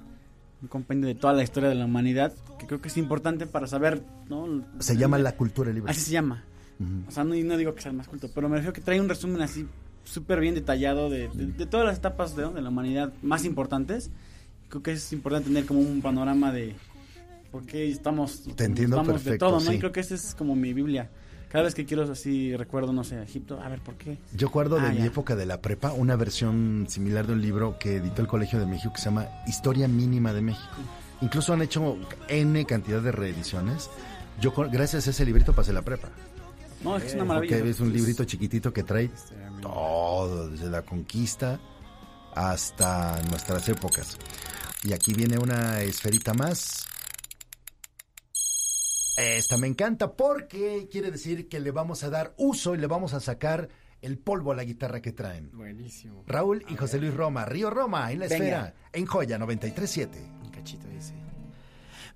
un 0.62 0.68
compendio 0.68 1.09
de 1.09 1.14
toda 1.14 1.33
la 1.33 1.42
historia 1.42 1.68
de 1.68 1.75
la 1.75 1.85
humanidad, 1.87 2.33
que 2.59 2.66
creo 2.66 2.81
que 2.81 2.88
es 2.88 2.96
importante 2.96 3.46
para 3.46 3.66
saber, 3.66 4.03
¿no? 4.29 4.64
Se 4.79 4.96
llama 4.96 5.18
La 5.18 5.37
Cultura 5.37 5.73
Libre. 5.73 5.90
Así 5.90 6.01
se 6.01 6.12
llama. 6.12 6.44
O 7.07 7.11
sea, 7.11 7.25
no, 7.25 7.35
no 7.35 7.57
digo 7.59 7.75
que 7.75 7.83
sea 7.83 7.90
el 7.90 7.96
más 7.96 8.09
culto, 8.09 8.31
pero 8.35 8.49
me 8.49 8.57
refiero 8.57 8.73
que 8.73 8.81
trae 8.81 9.01
un 9.01 9.09
resumen 9.09 9.42
así 9.42 9.66
súper 10.05 10.40
bien 10.40 10.55
detallado 10.55 11.11
de, 11.11 11.29
de- 11.29 11.46
de 11.46 11.66
todas 11.66 11.85
las 11.87 11.99
etapas 11.99 12.35
de, 12.37 12.49
de 12.49 12.62
la 12.62 12.70
humanidad 12.70 13.12
más 13.23 13.44
importantes. 13.44 14.11
Creo 14.70 14.83
que 14.83 14.92
es 14.92 15.12
importante 15.12 15.49
tener 15.49 15.66
como 15.66 15.81
un 15.81 16.01
panorama 16.01 16.53
de 16.53 16.75
por 17.53 17.66
qué 17.66 17.90
estamos, 17.90 18.44
Te 18.57 18.64
entiendo 18.64 18.96
vamos 18.96 19.09
de 19.09 19.12
perfecto, 19.25 19.46
todo, 19.46 19.61
¿no? 19.61 19.70
sí. 19.70 19.75
Y 19.77 19.79
creo 19.79 19.92
que 19.92 20.01
esa 20.01 20.14
es 20.14 20.35
como 20.35 20.55
mi 20.57 20.73
Biblia. 20.73 21.11
Cada 21.51 21.65
vez 21.65 21.75
que 21.75 21.85
quiero 21.85 22.05
así 22.11 22.57
recuerdo, 22.57 22.93
no 22.93 23.03
sé, 23.03 23.21
Egipto, 23.23 23.61
a 23.61 23.69
ver, 23.69 23.81
¿por 23.81 23.95
qué? 23.97 24.19
Yo 24.35 24.49
acuerdo 24.49 24.77
de 24.77 24.87
Ah, 24.87 24.91
mi 24.91 24.99
ya. 24.99 25.07
época 25.07 25.35
de 25.35 25.47
la 25.47 25.61
prepa 25.61 25.93
una 25.93 26.15
versión 26.15 26.87
similar 26.89 27.27
de 27.27 27.33
un 27.33 27.43
libro 27.43 27.77
que 27.79 27.97
editó 27.97 28.23
el 28.23 28.29
Colegio 28.29 28.61
de 28.61 28.67
México 28.67 28.93
que 28.95 29.01
se 29.01 29.07
llama 29.07 29.27
Historia 29.49 29.89
Mínima 29.89 30.33
de 30.33 30.43
México. 30.43 30.69
Incluso 31.21 31.53
han 31.53 31.63
hecho 31.63 31.99
N 32.29 32.65
cantidad 32.67 33.01
de 33.03 33.11
reediciones. 33.13 33.91
Yo, 34.41 34.53
gracias 34.71 35.07
a 35.07 35.11
ese 35.11 35.25
librito, 35.25 35.53
pasé 35.53 35.73
la 35.73 35.83
prepa. 35.83 36.09
No, 36.85 36.97
es 36.97 37.03
que 37.03 37.09
es 37.11 37.15
una 37.17 37.25
maravilla. 37.25 37.57
Porque 37.57 37.71
es 37.71 37.81
un 37.81 37.93
librito 37.93 38.25
chiquitito 38.25 38.73
que 38.73 38.85
trae 38.85 39.11
todo, 39.61 40.49
desde 40.49 40.71
la 40.71 40.83
conquista 40.83 41.59
hasta 42.35 43.21
nuestras 43.29 43.69
épocas. 43.69 44.17
Y 44.85 44.93
aquí 44.93 45.13
viene 45.13 45.37
una 45.37 45.83
esferita 45.83 46.33
más. 46.33 46.87
Esta 49.21 49.57
me 49.59 49.67
encanta 49.67 50.13
porque 50.15 50.89
quiere 50.91 51.11
decir 51.11 51.49
que 51.49 51.61
le 51.61 51.71
vamos 51.71 52.03
a 52.05 52.11
dar 52.11 52.33
uso 52.39 52.75
y 52.75 52.79
le 52.79 52.87
vamos 52.87 53.13
a 53.15 53.21
sacar 53.21 53.69
el 54.01 54.19
polvo 54.19 54.53
a 54.53 54.55
la 54.55 54.65
guitarra 54.65 55.03
que 55.03 55.13
traen. 55.13 55.51
Buenísimo. 55.53 56.25
Raúl 56.27 56.65
y 56.69 56.77
José 56.77 56.99
Luis 56.99 57.13
Roma, 57.13 57.45
Río 57.45 57.69
Roma, 57.69 58.11
en 58.11 58.21
la 58.21 58.29
Venga. 58.29 58.37
esfera, 58.45 58.75
en 58.93 59.05
Joya 59.07 59.39
937. 59.39 60.19
Un 60.43 60.51
cachito 60.51 60.87
dice. 60.89 61.15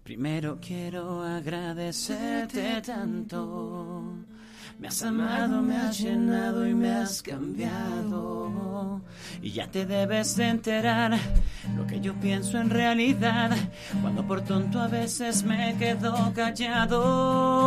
Primero 0.03 0.59
quiero 0.61 1.23
agradecerte 1.23 2.81
tanto. 2.83 4.15
Me 4.79 4.89
has 4.89 5.03
amado, 5.03 5.63
me 5.63 5.77
has 5.77 5.99
llenado 5.99 6.67
y 6.67 6.75
me 6.75 6.91
has 6.91 7.23
cambiado. 7.23 9.01
Y 9.41 9.53
ya 9.53 9.69
te 9.69 9.87
debes 9.87 10.37
de 10.37 10.49
enterar 10.49 11.17
lo 11.77 11.87
que 11.87 12.01
yo 12.01 12.15
pienso 12.15 12.59
en 12.59 12.71
realidad. 12.71 13.57
Cuando 14.03 14.27
por 14.27 14.43
tonto 14.43 14.81
a 14.81 14.89
veces 14.89 15.45
me 15.45 15.77
quedo 15.79 16.33
callado. 16.35 17.65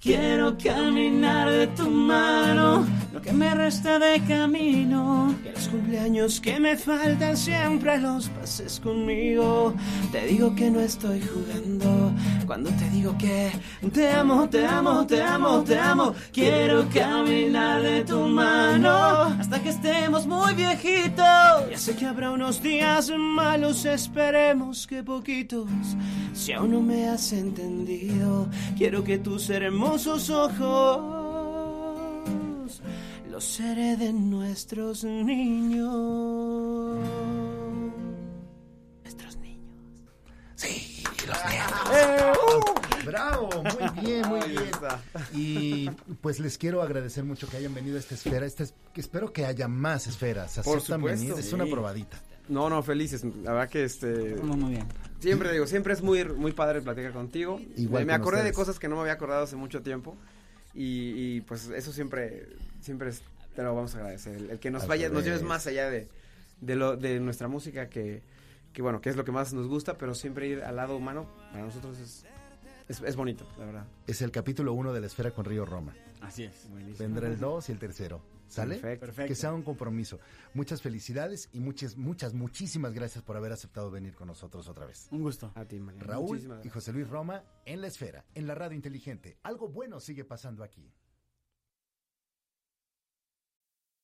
Quiero 0.00 0.56
caminar 0.56 1.50
de 1.50 1.66
tu 1.66 1.90
mano 1.90 2.86
lo 3.12 3.20
que 3.20 3.32
me 3.32 3.52
resta 3.52 3.98
de 3.98 4.20
camino. 4.20 5.34
Que 5.42 5.50
los 5.50 5.66
cumpleaños 5.68 6.40
que 6.40 6.60
me 6.60 6.76
faltan 6.76 7.36
siempre 7.36 7.98
los 7.98 8.28
pases 8.28 8.78
conmigo. 8.78 9.74
Te 10.12 10.24
digo 10.26 10.54
que 10.54 10.70
no 10.70 10.78
estoy 10.78 11.20
jugando. 11.20 12.12
Cuando 12.48 12.70
te 12.70 12.88
digo 12.88 13.14
que 13.18 13.52
te 13.92 14.10
amo, 14.10 14.48
te 14.48 14.64
amo, 14.66 15.06
te 15.06 15.22
amo, 15.22 15.62
te 15.62 15.78
amo. 15.78 16.14
Quiero 16.32 16.88
caminar 16.88 17.82
de 17.82 18.04
tu 18.04 18.20
mano 18.20 19.24
hasta 19.38 19.62
que 19.62 19.68
estemos 19.68 20.26
muy 20.26 20.54
viejitos. 20.54 21.68
Ya 21.70 21.76
sé 21.76 21.94
que 21.94 22.06
habrá 22.06 22.30
unos 22.30 22.62
días 22.62 23.12
malos, 23.18 23.84
esperemos 23.84 24.86
que 24.86 25.04
poquitos. 25.04 25.68
Si 26.32 26.54
aún 26.54 26.72
no 26.72 26.80
me 26.80 27.10
has 27.10 27.34
entendido, 27.34 28.48
quiero 28.78 29.04
que 29.04 29.18
tus 29.18 29.50
hermosos 29.50 30.30
ojos 30.30 31.02
los 33.30 33.60
hereden 33.60 34.30
nuestros 34.30 35.04
niños. 35.04 35.86
Nuestros 39.02 39.36
niños. 39.36 39.60
Sí, 40.56 41.04
los 41.28 41.36
nervios. 41.90 42.38
Bravo, 43.04 43.48
muy 43.62 44.04
bien, 44.04 44.28
muy 44.28 44.40
bien. 44.48 44.64
Y 45.34 45.90
pues 46.20 46.40
les 46.40 46.58
quiero 46.58 46.82
agradecer 46.82 47.24
mucho 47.24 47.48
que 47.48 47.56
hayan 47.56 47.74
venido 47.74 47.96
a 47.96 48.00
esta 48.00 48.14
esfera. 48.14 48.44
Esta 48.46 48.64
es- 48.64 48.74
que 48.92 49.00
espero 49.00 49.32
que 49.32 49.46
haya 49.46 49.68
más 49.68 50.06
esferas. 50.06 50.54
Por 50.64 50.78
¿Aceptan 50.78 50.98
supuesto. 51.00 51.24
venir? 51.26 51.38
Es 51.38 51.48
Sí. 51.48 51.54
una 51.54 51.66
probadita. 51.66 52.20
No, 52.48 52.68
no, 52.70 52.82
felices. 52.82 53.24
La 53.42 53.52
verdad 53.52 53.68
que 53.68 53.84
este. 53.84 54.36
Muy, 54.42 54.56
muy 54.56 54.70
bien. 54.72 54.86
Siempre 55.20 55.52
digo, 55.52 55.66
siempre 55.66 55.92
es 55.92 56.02
muy, 56.02 56.24
muy 56.24 56.52
padre 56.52 56.80
platicar 56.80 57.12
contigo. 57.12 57.60
Igual 57.76 58.06
me 58.06 58.12
con 58.12 58.20
acordé 58.22 58.42
de 58.42 58.52
cosas 58.52 58.78
que 58.78 58.88
no 58.88 58.94
me 58.96 59.02
había 59.02 59.14
acordado 59.14 59.44
hace 59.44 59.56
mucho 59.56 59.82
tiempo. 59.82 60.16
Y, 60.74 61.36
y, 61.36 61.40
pues 61.42 61.68
eso 61.68 61.92
siempre, 61.92 62.46
siempre 62.80 63.10
es- 63.10 63.22
te 63.56 63.62
lo 63.62 63.74
vamos 63.74 63.94
a 63.94 63.98
agradecer. 63.98 64.36
El, 64.36 64.50
el 64.50 64.58
que 64.58 64.70
nos 64.70 64.82
Al 64.82 64.88
vaya, 64.88 65.08
nos 65.08 65.24
lleves 65.24 65.42
más 65.42 65.66
allá 65.66 65.90
de, 65.90 66.08
de 66.60 66.76
lo, 66.76 66.96
de 66.96 67.20
nuestra 67.20 67.48
música 67.48 67.88
que, 67.88 68.22
que 68.78 68.82
bueno, 68.82 69.00
que 69.00 69.10
es 69.10 69.16
lo 69.16 69.24
que 69.24 69.32
más 69.32 69.52
nos 69.52 69.66
gusta, 69.66 69.98
pero 69.98 70.14
siempre 70.14 70.46
ir 70.46 70.62
al 70.62 70.76
lado 70.76 70.96
humano 70.96 71.26
para 71.50 71.64
nosotros 71.64 71.98
es 71.98 72.24
Es, 72.86 73.02
es 73.02 73.16
bonito, 73.16 73.44
la 73.58 73.64
verdad. 73.64 73.86
Es 74.06 74.22
el 74.22 74.30
capítulo 74.30 74.72
1 74.72 74.92
de 74.92 75.00
la 75.00 75.08
esfera 75.08 75.32
con 75.32 75.44
Río 75.44 75.64
Roma. 75.64 75.96
Así 76.20 76.44
es. 76.44 76.68
Vendrá 76.96 77.26
el 77.26 77.40
2 77.40 77.70
y 77.70 77.72
el 77.72 77.78
tercero. 77.80 78.22
¿Sale? 78.46 78.76
Perfecto. 78.76 79.26
Que 79.26 79.34
sea 79.34 79.52
un 79.52 79.64
compromiso. 79.64 80.20
Muchas 80.54 80.80
felicidades 80.80 81.48
y 81.52 81.58
muchas, 81.58 81.96
muchas, 81.96 82.34
muchísimas 82.34 82.94
gracias 82.94 83.24
por 83.24 83.36
haber 83.36 83.50
aceptado 83.50 83.90
venir 83.90 84.14
con 84.14 84.28
nosotros 84.28 84.68
otra 84.68 84.86
vez. 84.86 85.08
Un 85.10 85.22
gusto. 85.22 85.50
A 85.56 85.64
ti, 85.64 85.80
María. 85.80 86.00
Raúl 86.04 86.40
y. 86.62 86.68
José 86.68 86.92
Luis 86.92 87.08
Roma 87.08 87.42
en 87.66 87.80
la 87.80 87.88
esfera, 87.88 88.26
en 88.36 88.46
la 88.46 88.54
radio 88.54 88.76
inteligente. 88.76 89.38
Algo 89.42 89.68
bueno 89.68 89.98
sigue 89.98 90.24
pasando 90.24 90.62
aquí. 90.62 90.88